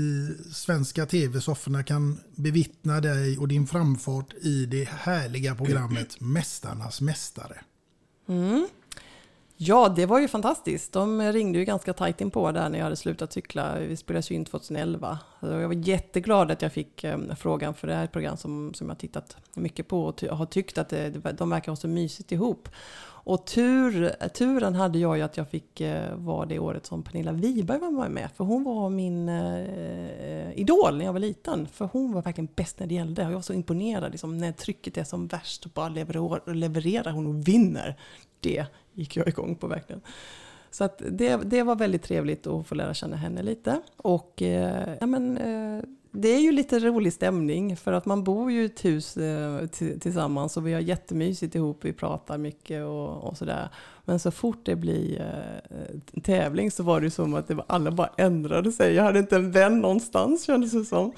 [0.03, 7.61] i svenska tv-sofforna kan bevittna dig och din framfart i det härliga programmet Mästarnas Mästare.
[8.29, 8.69] Mm.
[9.61, 10.93] Ja, det var ju fantastiskt.
[10.93, 13.79] De ringde ju ganska tajt in på där när jag hade slutat cykla.
[13.79, 15.19] Vi spelades ju in 2011.
[15.41, 18.75] Jag var jätteglad att jag fick ehm, frågan för det här är ett program som,
[18.75, 21.89] som jag har tittat mycket på och har tyckt att det, de verkar ha så
[21.89, 22.69] mysigt ihop.
[23.29, 27.33] Och tur, turen hade jag ju att jag fick eh, vara det året som Pernilla
[27.33, 28.29] Wiberg var med.
[28.37, 31.67] För hon var min eh, idol när jag var liten.
[31.67, 33.23] För hon var verkligen bäst när det gällde.
[33.25, 34.11] Och jag var så imponerad.
[34.13, 37.97] Liksom, när trycket är som värst och bara levererar, levererar hon och vinner.
[38.41, 40.01] Det gick jag igång på verkligen.
[40.71, 43.81] Så att det, det var väldigt trevligt att få lära känna henne lite.
[43.97, 48.53] Och eh, ja, men, eh, det är ju lite rolig stämning för att man bor
[48.53, 49.67] ju i ett hus eh,
[50.01, 53.69] tillsammans och vi har jättemysigt ihop, vi pratar mycket och, och sådär.
[54.09, 57.91] Men så fort det blir eh, tävling så var det som att det var, alla
[57.91, 58.95] bara ändrade sig.
[58.95, 61.13] Jag hade inte en vän någonstans kändes det som.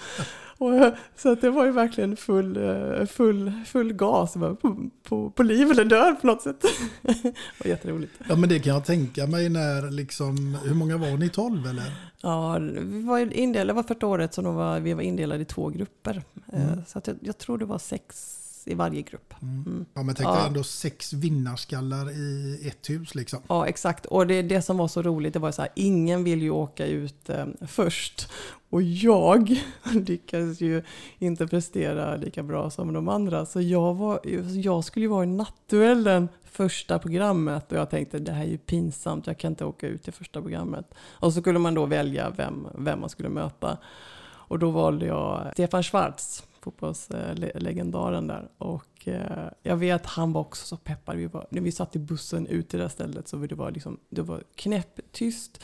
[0.58, 5.30] Och, eh, så att det var ju verkligen full, eh, full, full gas, på, på,
[5.30, 6.64] på liv eller död på något sätt.
[7.02, 7.34] det
[7.64, 8.12] var jätteroligt.
[8.28, 11.28] Ja men det kan jag tänka mig när liksom, hur många var ni?
[11.28, 11.92] 12 eller?
[12.22, 15.68] Ja, vi var indelade, det var första året som var, vi var indelade i två
[15.68, 16.22] grupper.
[16.52, 16.84] Eh, Mm.
[16.86, 19.34] Så att jag, jag tror det var sex i varje grupp.
[19.42, 19.84] Mm.
[19.94, 20.34] Ja men tänk Ja.
[20.34, 23.38] dig ändå sex vinnarskallar i ett hus liksom.
[23.48, 24.06] Ja, exakt.
[24.06, 26.86] Och det, det som var så roligt, det var så här, ingen vill ju åka
[26.86, 28.28] ut eh, först.
[28.70, 29.60] Och jag
[29.92, 30.82] lyckades ju
[31.18, 33.46] inte prestera lika bra som de andra.
[33.46, 34.20] Så jag, var,
[34.62, 38.58] jag skulle ju vara i nattduellen första programmet och jag tänkte det här är ju
[38.58, 40.94] pinsamt, jag kan inte åka ut i första programmet.
[41.10, 43.78] Och så skulle man då välja vem, vem man skulle möta.
[44.22, 48.48] Och då valde jag Stefan Schwarz, fotbollslegendaren där.
[48.58, 51.16] Och eh, jag vet han var också så peppad.
[51.16, 53.54] Vi var, när vi satt i bussen ut till det här stället så var det
[53.54, 55.62] var, liksom, det var knäpptyst.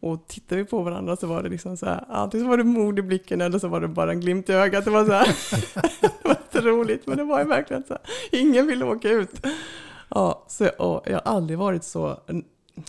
[0.00, 2.64] Och tittade vi på varandra så var det liksom så här, antingen så var det
[2.64, 4.84] mod i blicken eller så var det bara en glimt i ögat.
[4.84, 5.26] Det var så här,
[6.00, 8.02] det var inte roligt men det var ju verkligen så här,
[8.32, 9.46] ingen ville åka ut.
[10.08, 12.20] Ja, så, och jag har aldrig varit så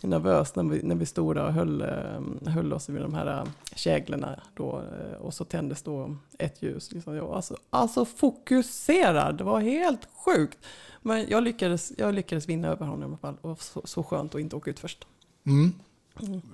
[0.04, 3.40] nervös när vi, när vi stod där och höll, eh, höll oss vid de här
[3.40, 6.92] eh, käglorna då, eh, och så tändes då ett ljus.
[6.92, 7.16] Liksom.
[7.16, 10.58] Jag var alltså, alltså fokuserad, det var helt sjukt.
[11.02, 14.36] Men jag lyckades, jag lyckades vinna över honom i alla fall och så, så skönt
[14.36, 15.08] att inte åka ut först.
[15.46, 15.74] Mm.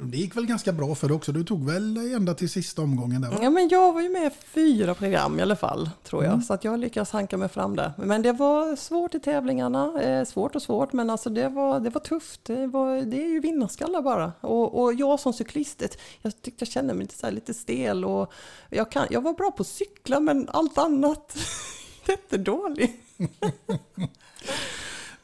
[0.01, 1.31] Det gick väl ganska bra för dig också.
[1.31, 3.39] Du tog väl ända till sista omgången där va?
[3.41, 6.33] Ja, men jag var ju med i fyra program i alla fall, tror jag.
[6.33, 6.43] Mm.
[6.43, 7.91] Så att jag lyckades hanka mig fram där.
[7.97, 10.01] Men det var svårt i tävlingarna.
[10.01, 12.45] Eh, svårt och svårt, men alltså det var, det var tufft.
[12.45, 14.33] Det, var, det är ju vinnarskallar bara.
[14.41, 15.83] Och, och jag som cyklist,
[16.21, 18.05] jag tyckte jag kände mig lite, så lite stel.
[18.05, 18.33] Och
[18.69, 21.37] jag, kan, jag var bra på att cykla, men allt annat
[22.07, 23.01] jättedålig.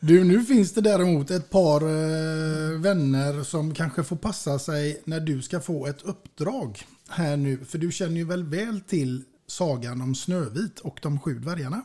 [0.06, 5.20] Du, nu finns det däremot ett par eh, vänner som kanske får passa sig när
[5.20, 7.66] du ska få ett uppdrag här nu.
[7.66, 11.82] För du känner ju väl väl till sagan om Snövit och de sju dvärgarna.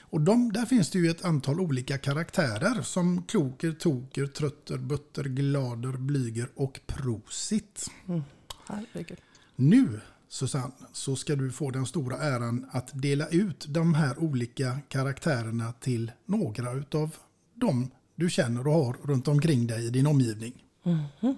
[0.00, 5.24] Och de, där finns det ju ett antal olika karaktärer som Kloker, Toker, Trötter, Butter,
[5.24, 7.90] Glader, Blyger och Prosit.
[8.08, 8.22] Mm.
[8.66, 9.18] Herregud.
[9.56, 10.00] Nu,
[10.32, 15.72] Susanne, så ska du få den stora äran att dela ut de här olika karaktärerna
[15.72, 17.16] till några utav
[17.54, 20.64] de du känner och har runt omkring dig i din omgivning.
[20.82, 21.36] Mhm.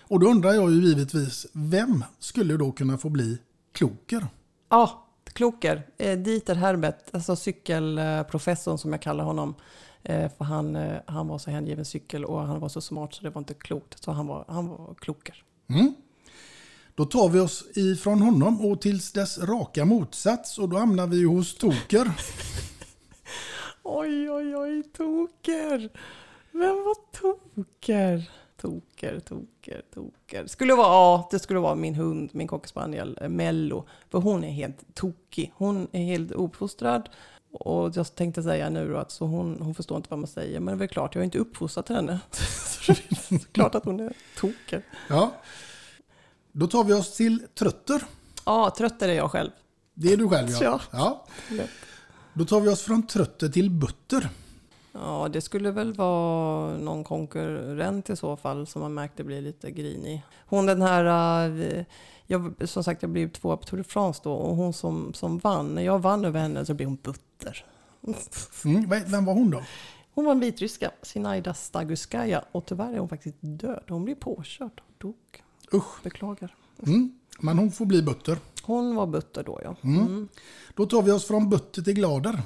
[0.00, 3.38] Och då undrar jag ju givetvis, vem skulle då kunna få bli
[3.72, 4.26] kloker?
[4.68, 5.82] Ja, Kloker.
[5.98, 9.54] Eh, Dieter Herbert, alltså cykelprofessorn som jag kallar honom.
[10.02, 13.22] Eh, för han, eh, han var så hängiven cykel och han var så smart så
[13.22, 14.04] det var inte klokt.
[14.04, 15.44] Så han var, han var kloker.
[15.68, 15.94] Mm.
[16.94, 21.24] Då tar vi oss ifrån honom och tills dess raka motsats och då hamnar vi
[21.24, 22.12] hos Toker.
[23.82, 25.90] Oj, oj, oj, Toker.
[26.52, 28.30] Vem var Toker?
[28.56, 30.46] Toker, Toker, Toker.
[30.46, 33.86] Skulle vara, ja, det skulle vara min hund, min cockerspaniel eh, Mello.
[34.10, 35.52] För hon är helt tokig.
[35.56, 37.08] Hon är helt uppfostrad.
[37.52, 40.60] Och jag tänkte säga nu då att så hon, hon förstår inte vad man säger.
[40.60, 42.20] Men det är väl klart, jag har inte uppfostrat henne.
[42.30, 44.82] Så det är klart att hon är toker.
[45.08, 45.32] Ja.
[46.52, 48.04] Då tar vi oss till Trötter.
[48.46, 49.50] Ja, trött är jag själv.
[49.94, 50.80] Det är du själv ja.
[50.92, 51.24] Ja.
[51.50, 51.64] ja.
[52.34, 54.28] Då tar vi oss från Trötter till Butter.
[54.92, 59.70] Ja, det skulle väl vara någon konkurrent i så fall som man märkte blir lite
[59.70, 60.22] grinig.
[60.46, 61.04] Hon den här,
[61.60, 61.84] eh,
[62.26, 65.38] jag, som sagt jag blev tvåa på Tour de France då och hon som, som
[65.38, 67.64] vann, när jag vann över henne så blev hon butter.
[68.64, 68.88] Mm.
[68.88, 69.62] ve- Vem var hon då?
[70.14, 73.84] Hon var en vitryska, Sinaida Staguskaya och tyvärr är hon faktiskt död.
[73.88, 75.16] Hon blev påkörd och dog.
[75.74, 76.02] Usch.
[76.02, 76.54] Beklagar.
[76.86, 77.12] Mm.
[77.40, 78.38] Men hon får bli Butter.
[78.62, 79.76] Hon var butter då ja.
[79.82, 80.00] Mm.
[80.00, 80.28] Mm.
[80.74, 82.42] Då tar vi oss från Butter till Glader.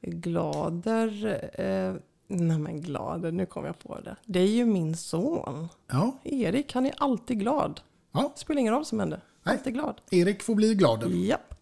[0.00, 1.24] Glader,
[1.60, 1.94] eh,
[2.26, 4.16] nej men Glader, nu kom jag på det.
[4.24, 5.68] Det är ju min son.
[5.86, 6.18] Ja.
[6.24, 7.80] Erik, han är alltid glad.
[8.12, 8.32] Ja.
[8.36, 9.20] Spelar ingen roll som händer.
[9.42, 10.00] Alltid glad.
[10.10, 11.08] Erik får bli Glader.
[11.08, 11.54] Japp.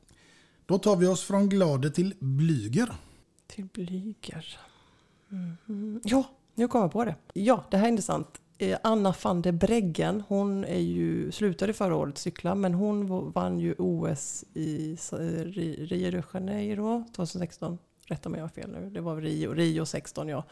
[0.66, 2.92] Då tar vi oss från Glader till Blyger.
[3.46, 4.58] Till Blyger.
[5.28, 6.00] Mhm.
[6.04, 6.24] Ja,
[6.54, 7.14] nu kom jag på det.
[7.32, 8.40] Ja, det här är intressant.
[8.58, 13.58] Eh, Anna van der Breggen, hon är ju, slutade förra året cykla, men hon vann
[13.58, 17.78] ju OS i eh, Ri- Rio de Janeiro 2016.
[18.06, 18.90] Rätta mig om jag har fel nu.
[18.90, 20.44] Det var Rio, Rio 16 ja.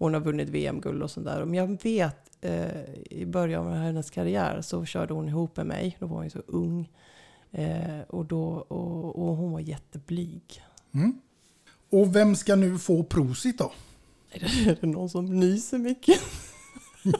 [0.00, 1.44] Hon har vunnit VM-guld och sånt där.
[1.44, 5.96] Men jag vet eh, i början av hennes karriär så körde hon ihop med mig.
[6.00, 6.90] Då var hon ju så ung.
[7.52, 10.42] Eh, och, då, och, och hon var jätteblyg.
[10.94, 11.20] Mm.
[11.90, 13.72] Och vem ska nu få prosit då?
[14.32, 16.20] Är det någon som nyser mycket?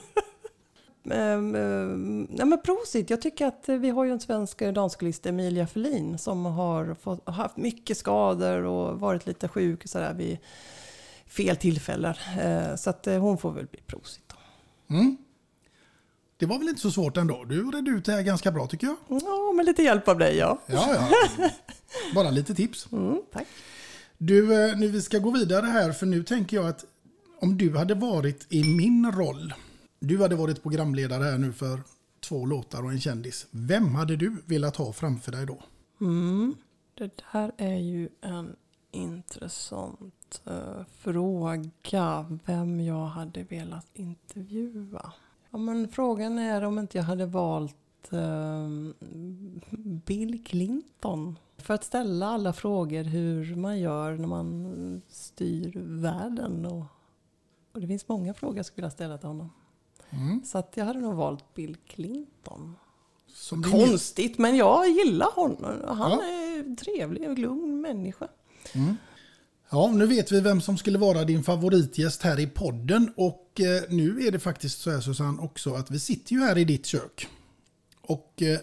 [1.03, 5.67] Nej men prosit, jag tycker att eh, vi har ju en svensk eh, danskcyklist, Emilia
[5.67, 10.39] Ferlin, som har fått, haft mycket skador och varit lite sjuk och sådär vid
[11.27, 12.15] fel tillfällen.
[12.41, 14.33] Eh, Så att hon får väl bli prosit.
[14.91, 15.17] Mm.
[16.37, 17.45] Det var väl inte så svårt ändå?
[17.45, 18.97] Du redde ut det här ganska bra tycker jag.
[19.23, 20.59] Ja, med lite hjälp av dig ja.
[20.67, 20.95] Ja,
[21.39, 21.51] ja.
[22.15, 22.89] Bara lite tips.
[22.93, 23.47] Mm, tack.
[24.19, 24.47] Du,
[24.77, 26.85] nu vi ska gå vidare här för nu tänker jag att
[27.41, 29.55] om du hade varit i min roll,
[30.01, 31.81] du hade varit programledare här nu för
[32.21, 33.47] två låtar och en kändis.
[33.51, 35.63] Vem hade du velat ha framför dig då?
[36.01, 36.55] Mm.
[36.95, 38.57] Det där är ju en
[38.91, 42.39] intressant uh, fråga.
[42.45, 45.13] Vem jag hade velat intervjua.
[45.51, 48.93] Ja, men frågan är om inte jag hade valt uh,
[50.05, 51.39] Bill Clinton.
[51.57, 56.67] För att ställa alla frågor hur man gör när man styr världen.
[56.67, 56.85] Och,
[57.73, 59.51] och det finns många frågor jag skulle vilja ställa till honom.
[60.11, 60.41] Mm.
[60.45, 62.77] Så att jag hade nog valt Bill Clinton.
[63.35, 65.97] Som din- Konstigt, men jag gillar honom.
[65.99, 66.23] Han Ja.
[66.23, 68.29] är trevlig och lugn människa.
[68.73, 68.97] Mm.
[69.71, 73.83] Ja, nu vet vi vem som skulle vara din favoritgäst här i podden och eh,
[73.89, 76.87] nu är det faktiskt så här Susanne också att vi sitter ju här i ditt
[76.87, 77.29] kök.
[78.01, 78.59] Och eh,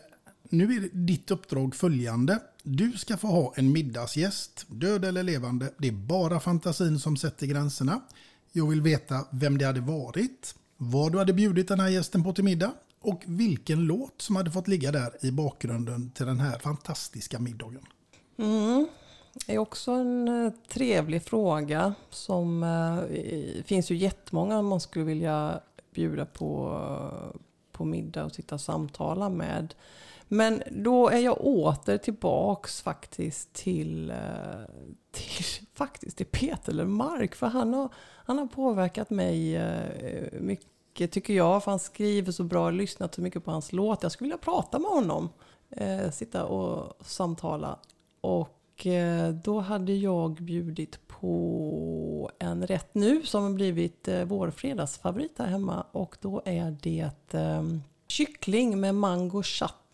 [0.49, 2.39] nu är ditt uppdrag följande.
[2.63, 5.73] Du ska få ha en middagsgäst, död eller levande.
[5.77, 8.01] Det är bara fantasin som sätter gränserna.
[8.51, 12.33] Jag vill veta vem det hade varit, vad du hade bjudit den här gästen på
[12.33, 12.71] till middag
[13.01, 17.85] och vilken låt som hade fått ligga där i bakgrunden till den här fantastiska middagen.
[18.37, 18.87] Mm.
[19.45, 21.93] Det är också en eh, trevlig fråga.
[22.09, 25.59] Som eh, finns ju jättemånga man skulle vilja
[25.93, 27.39] bjuda på, eh,
[27.71, 29.73] på middag och sitta och samtala med.
[30.27, 34.17] Men då är jag åter tillbaks faktiskt till, eh,
[35.11, 37.35] till, faktiskt till Peter Lemark.
[37.35, 37.89] För han har,
[38.25, 41.63] han har påverkat mig eh, mycket tycker jag.
[41.63, 44.03] För han skriver så bra, jag lyssnat så mycket på hans låt.
[44.03, 45.29] Jag skulle vilja prata med honom.
[45.69, 47.79] Eh, sitta och samtala.
[48.21, 54.51] Och eh, då hade jag bjudit på en rätt nu som har blivit eh, vår
[54.51, 55.85] fredagsfavorit här hemma.
[55.91, 57.63] Och då är det eh,
[58.07, 59.43] kyckling med mango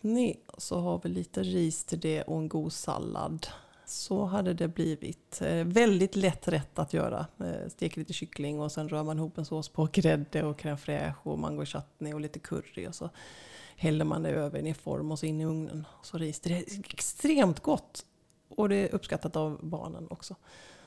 [0.02, 0.36] chutney.
[0.58, 3.46] Så har vi lite ris till det och en god sallad.
[3.84, 5.42] Så hade det blivit.
[5.42, 7.26] Eh, väldigt lätt rätt att göra.
[7.40, 10.76] Eh, steker lite kyckling och sen rör man ihop en sås på grädde och crème
[10.76, 12.86] fraîche och mango chutney och lite curry.
[12.86, 13.10] Och så
[13.76, 15.86] häller man det över i en form och så in i ugnen.
[15.90, 16.40] Och så ris.
[16.40, 18.06] Det är extremt gott.
[18.48, 20.36] Och det är uppskattat av barnen också.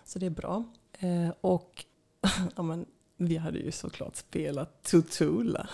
[0.03, 0.63] Så det är bra.
[0.99, 1.85] Eh, och
[2.55, 2.85] ja, men,
[3.17, 5.69] vi hade ju såklart spelat Tutula.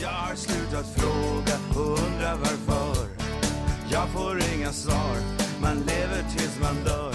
[0.00, 3.08] Jag har slutat fråga och undrar varför
[3.90, 5.16] Jag får inga svar,
[5.62, 7.14] man lever tills man dör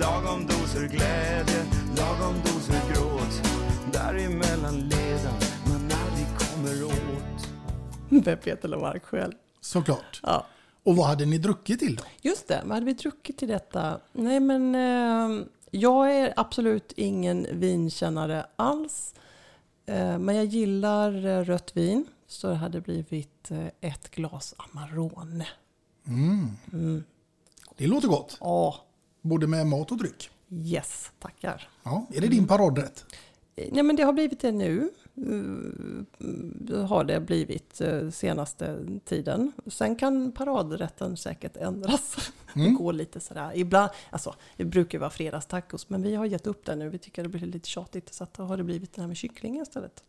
[0.00, 1.64] Lagom doser glädje,
[1.96, 3.42] lagom doser gråt
[3.92, 5.34] Däremellan leden
[5.66, 7.48] man aldrig kommer åt
[8.26, 9.32] Med Peter Lemark själv.
[9.60, 10.20] Såklart.
[10.22, 10.46] Ja.
[10.82, 12.02] Och vad hade ni druckit till då?
[12.20, 14.00] Just det, vad hade vi druckit till detta?
[14.12, 19.14] Nej men eh, jag är absolut ingen vinkännare alls.
[19.86, 22.06] Eh, men jag gillar eh, rött vin.
[22.26, 25.46] Så det hade blivit eh, ett glas Amarone.
[26.06, 26.50] Mm.
[26.72, 27.04] Mm.
[27.76, 28.36] Det låter gott.
[28.40, 28.76] Ja.
[29.20, 30.30] Både med mat och dryck.
[30.50, 31.68] Yes, tackar.
[31.82, 33.04] Ja, är det din paradrätt?
[33.56, 34.90] Nej men det har blivit det nu.
[35.16, 39.52] Eh, har det blivit eh, senaste tiden.
[39.66, 42.32] Sen kan paradrätten säkert ändras.
[42.54, 43.52] Det går lite sådär.
[43.54, 46.88] Ibland, alltså det brukar vara fredagstacos men vi har gett upp det nu.
[46.88, 49.16] Vi tycker det blir lite tjatigt så att då har det blivit det här med
[49.16, 50.04] kyckling istället.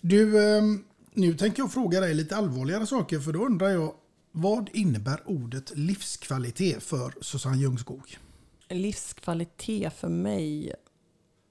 [0.00, 3.94] Du, ehm, nu tänker jag fråga dig lite allvarligare saker för då undrar jag
[4.32, 8.18] vad innebär ordet livskvalitet för Susanne Ljungskog?
[8.68, 10.74] Livskvalitet för mig,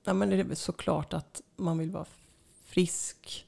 [0.10, 2.06] ja, men det är såklart att man vill vara
[2.66, 3.48] frisk.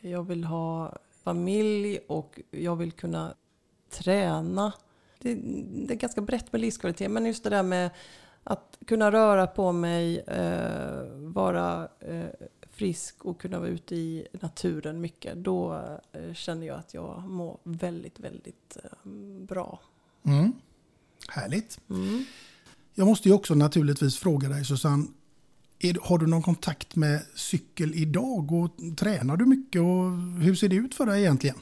[0.00, 3.34] Jag vill ha familj och jag vill kunna
[3.90, 4.72] träna.
[5.18, 5.34] Det,
[5.86, 7.90] det är ganska brett med livskvalitet, men just det där med
[8.44, 12.26] att kunna röra på mig, eh, vara eh,
[12.70, 15.36] frisk och kunna vara ute i naturen mycket.
[15.36, 15.74] Då
[16.12, 19.08] eh, känner jag att jag mår väldigt, väldigt eh,
[19.46, 19.80] bra.
[20.22, 20.52] Mm.
[21.28, 21.80] Härligt.
[22.94, 25.06] Jag måste ju också naturligtvis fråga dig Susanne,
[25.82, 30.10] är, har du någon kontakt med cykel idag och tränar du mycket och
[30.42, 31.56] hur ser det ut för dig egentligen?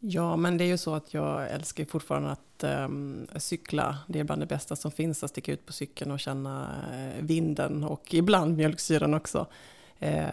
[0.00, 3.98] Ja, men det är ju så att jag älskar fortfarande att ehm, cykla.
[4.08, 7.24] Det är bland det bästa som finns, att sticka ut på cykeln och känna eh,
[7.24, 9.46] vinden och ibland mjölksyran också.
[9.98, 10.26] Eh,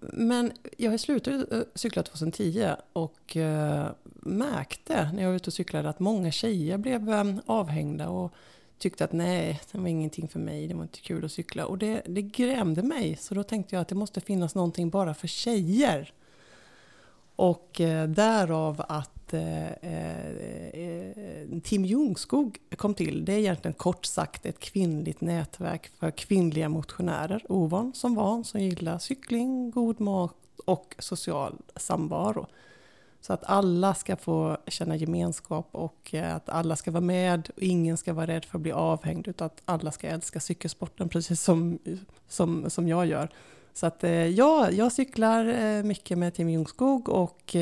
[0.00, 3.86] men jag slutade eh, cykla 2010 och eh,
[4.20, 8.32] märkte när jag var ute och cyklade att många tjejer blev eh, avhängda och
[8.78, 11.66] tyckte att nej, det var ingenting för mig, det var inte kul att cykla.
[11.66, 15.14] Och det, det grämde mig, så då tänkte jag att det måste finnas någonting bara
[15.14, 16.12] för tjejer.
[17.36, 20.28] Och eh, därav att eh, eh,
[20.68, 23.24] eh Tim Ljungskog kom till.
[23.24, 28.60] Det är egentligen kort sagt ett kvinnligt nätverk för kvinnliga motionärer, ovan som van, som
[28.60, 30.36] gillar cykling, god mat
[30.66, 32.46] och social samvaro.
[33.20, 37.62] Så att alla ska få känna gemenskap och eh, att alla ska vara med och
[37.62, 41.42] ingen ska vara rädd för att bli avhängd utan att alla ska älska cykelsporten precis
[41.42, 41.78] som,
[42.28, 43.28] som, som jag gör.
[43.74, 47.56] Så att eh, ja, jag cyklar eh, mycket med Tim Ljungskog och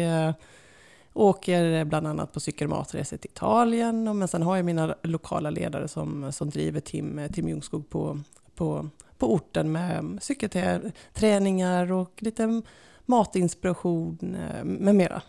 [1.13, 4.19] åker bland annat på cykelmatresor till Italien.
[4.19, 8.21] Men sen har jag mina lokala ledare som, som driver Tim, Tim Ljungskog på,
[8.55, 8.89] på,
[9.19, 12.63] på orten med cykelträningar och lite
[13.07, 14.19] matinspiration
[14.65, 15.23] med mera.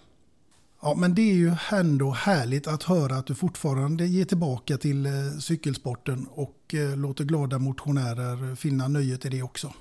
[0.82, 5.06] Ja, men det är ju ändå härligt att höra att du fortfarande ger tillbaka till
[5.06, 9.74] eh, cykelsporten och eh, låter glada motionärer finna nöjet i det också.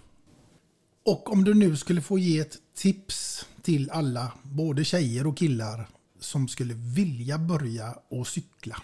[1.06, 5.88] Och om du nu skulle få ge ett tips till alla, både tjejer och killar,
[6.20, 8.76] som skulle vilja börja och cykla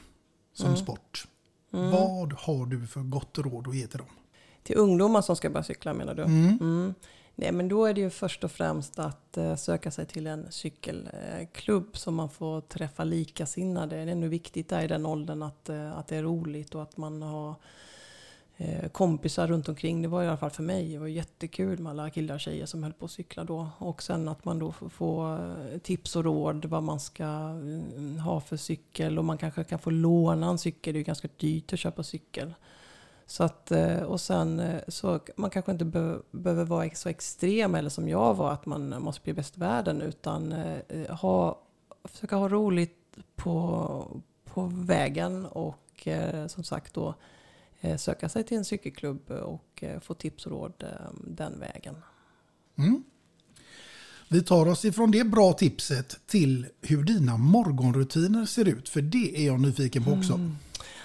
[0.54, 0.76] som Mm.
[0.78, 1.26] sport.
[1.74, 1.90] Mm.
[1.90, 4.06] Vad har du för gott råd att ge till dem?
[4.62, 6.22] Till ungdomar som ska börja cykla menar du?
[6.22, 6.94] Mm.
[7.34, 10.52] Nej, men då är det ju först och främst att eh, söka sig till en
[10.52, 14.04] cykelklubb så man får träffa likasinnade.
[14.04, 16.82] Det är nog viktigt där i den åldern att, eh, att det är roligt och
[16.82, 17.54] att man har
[18.56, 20.02] eh, kompisar runt omkring.
[20.02, 20.92] Det var i alla fall för mig.
[20.92, 23.68] Det var jättekul med alla killar och tjejer som höll på att cykla då.
[23.78, 25.38] Och sen att man då får
[25.78, 29.18] tips och råd vad man ska mm, ha för cykel.
[29.18, 30.92] Och man kanske kan få låna en cykel.
[30.92, 32.54] Det är ju ganska dyrt att köpa cykel.
[33.26, 37.74] Så att, eh, och sen eh, så man kanske inte be- behöver vara så extrem
[37.74, 41.62] eller som jag var att man måste bli bäst i världen utan eh, ha,
[42.04, 46.08] försöka ha roligt på, på vägen och
[46.46, 47.14] som sagt då
[47.96, 50.84] söka sig till en cykelklubb och få tips och råd
[51.26, 51.96] den vägen.
[52.78, 53.04] Mm.
[54.28, 58.88] Vi tar oss ifrån det bra tipset till hur dina morgonrutiner ser ut.
[58.88, 60.32] För det är jag nyfiken på också.
[60.32, 60.56] Mm.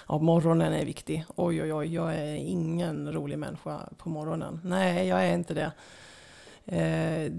[0.08, 1.24] Ja, morgonen är viktig.
[1.36, 4.60] Oj, oj, oj, jag är ingen rolig människa på morgonen.
[4.64, 5.72] Nej, jag är inte det.
[6.70, 7.32] Eh,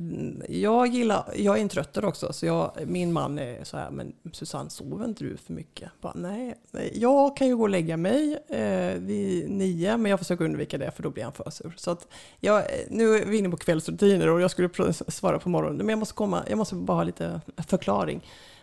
[0.49, 4.13] jag gillar, jag är en tröttare också, så jag, min man är så här, men
[4.31, 5.89] Susanne, sover inte du för mycket?
[6.01, 10.19] Bara, nej, nej, jag kan ju gå och lägga mig eh, vid nio, men jag
[10.19, 11.73] försöker undvika det för då blir han för sur.
[11.77, 12.07] Så att
[12.39, 15.89] jag, eh, nu är vi inne på kvällsrutiner och jag skulle svara på morgonen, men
[15.89, 18.21] jag måste, komma, jag måste bara ha lite förklaring.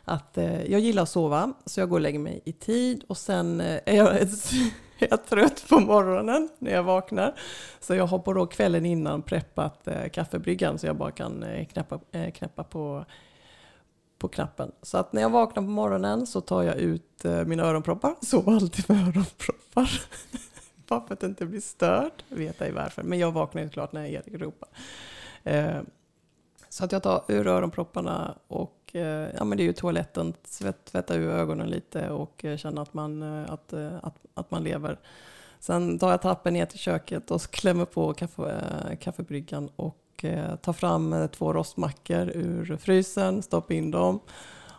[0.08, 3.16] Att eh, jag gillar att sova, så jag går och lägger mig i tid och
[3.16, 4.16] sen eh, är jag
[4.98, 7.34] är jag trött på morgonen när jag vaknar.
[7.80, 11.66] Så jag har på då kvällen innan preppat eh, kaffebryggan så jag bara kan eh,
[11.66, 13.04] knäppa, eh, knäppa på,
[14.18, 14.72] på knappen.
[14.82, 18.14] Så att när jag vaknar på morgonen så tar jag ut eh, mina öronproppar.
[18.20, 20.02] Sover alltid med öronproppar.
[20.88, 22.22] bara för att inte bli störd.
[22.28, 23.02] Vet ej varför.
[23.02, 24.68] Men jag vaknar ju klart när Erik ropar.
[25.44, 25.80] Eh,
[26.68, 28.76] så att jag tar ur öronpropparna och
[29.39, 32.94] ja, men det är ju toaletten, svett, tvätta ur ögonen lite och eh, känna att
[32.94, 34.98] man, eh, att, eh, att, att man lever.
[35.59, 38.62] Sen tar jag trappen ner till köket och klämmer på kaffe,
[39.01, 40.24] kaffebryggan och
[40.62, 44.20] tar fram två rostmackor ur frysen, stoppar in dem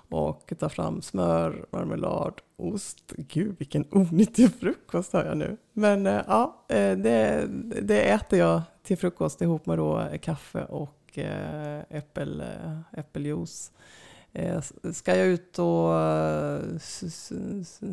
[0.09, 3.13] och tar fram smör, marmelad, ost.
[3.17, 5.57] Gud vilken onyttig frukost har jag nu.
[5.73, 7.47] Men ja, det,
[7.81, 11.19] det äter jag till frukost ihop med då kaffe och
[11.89, 12.43] äppel,
[12.91, 13.71] äppeljuice.
[14.33, 14.61] Eh,
[14.93, 16.59] Ska jag ut och eh,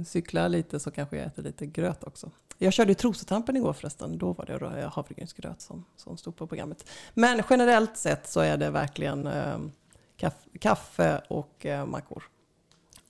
[0.06, 2.30] cykla lite så kanske jag äter lite gröt också.
[2.58, 4.18] Jag körde Trosetampen igår förresten.
[4.18, 6.88] Då var det rö- havregrynsgröt som, som stod på programmet.
[7.14, 9.58] Men generellt sett så är det verkligen eh,
[10.16, 12.22] kaff- kaffe och mackor.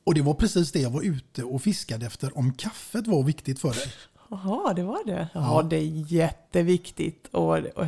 [0.05, 3.61] Och det var precis det jag var ute och fiskade efter, om kaffet var viktigt
[3.61, 3.93] för dig.
[4.31, 5.29] Jaha, det var det.
[5.35, 5.63] Ja, Ja.
[5.63, 7.29] det är jätteviktigt.
[7.33, 7.87] Och, och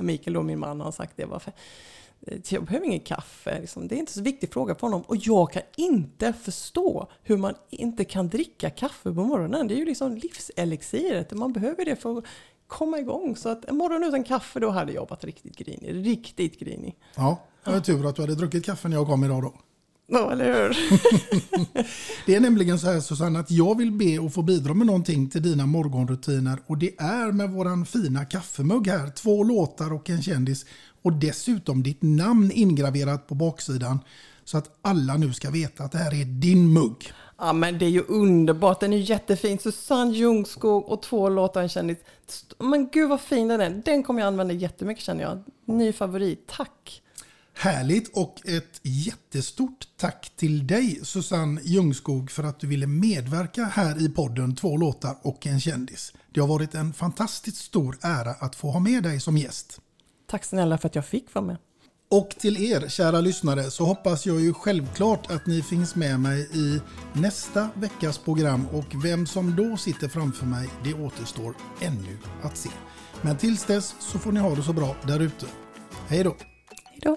[0.00, 1.24] Mikael, då, min man, har sagt det.
[1.24, 1.52] Varför?
[2.48, 3.60] Jag behöver ingen kaffe.
[3.60, 3.88] Liksom.
[3.88, 5.02] Det är inte så viktig fråga för honom.
[5.02, 9.68] Och jag kan inte förstå hur man inte kan dricka kaffe på morgonen.
[9.68, 11.32] Det är ju liksom livselixiret.
[11.32, 12.24] Man behöver det för att
[12.66, 13.36] komma igång.
[13.36, 16.06] Så att en morgon utan kaffe, då hade jag varit riktigt grinig.
[16.06, 16.96] Riktigt grinig.
[17.14, 19.54] Ja, det var tur att du hade druckit kaffe när jag kom idag då.
[20.08, 20.76] Ja, eller hur?
[22.26, 25.30] Det är nämligen så här Susanne att jag vill be att få bidra med någonting
[25.30, 29.10] till dina morgonrutiner och det är med våran fina kaffemugg här.
[29.10, 30.66] Två låtar och en kändis
[31.06, 33.98] och dessutom ditt namn ingraverat på baksidan
[34.44, 37.12] så att alla nu ska veta att det här är din mugg.
[37.38, 39.58] Ja men det är ju underbart, den är jättefin.
[39.58, 41.98] Susanne Ljungskog och två låtar en kändis.
[42.58, 43.82] Men gud vad fin den är.
[43.84, 45.42] Den kommer jag använda jättemycket känner jag.
[45.64, 47.02] Ny favorit, tack.
[47.54, 54.02] Härligt och ett jättestort tack till dig Susanne Ljungskog för att du ville medverka här
[54.02, 56.12] i podden Två låtar och en kändis.
[56.34, 59.80] Det har varit en fantastiskt stor ära att få ha med dig som gäst.
[60.26, 61.56] Tack snälla för att jag fick vara med.
[62.10, 66.48] Och till er kära lyssnare så hoppas jag ju självklart att ni finns med mig
[66.52, 66.80] i
[67.12, 72.70] nästa veckas program och vem som då sitter framför mig det återstår ännu att se.
[73.22, 75.46] Men tills dess så får ni ha det så bra där ute.
[76.08, 76.36] Hej då!
[76.84, 77.16] Hej då!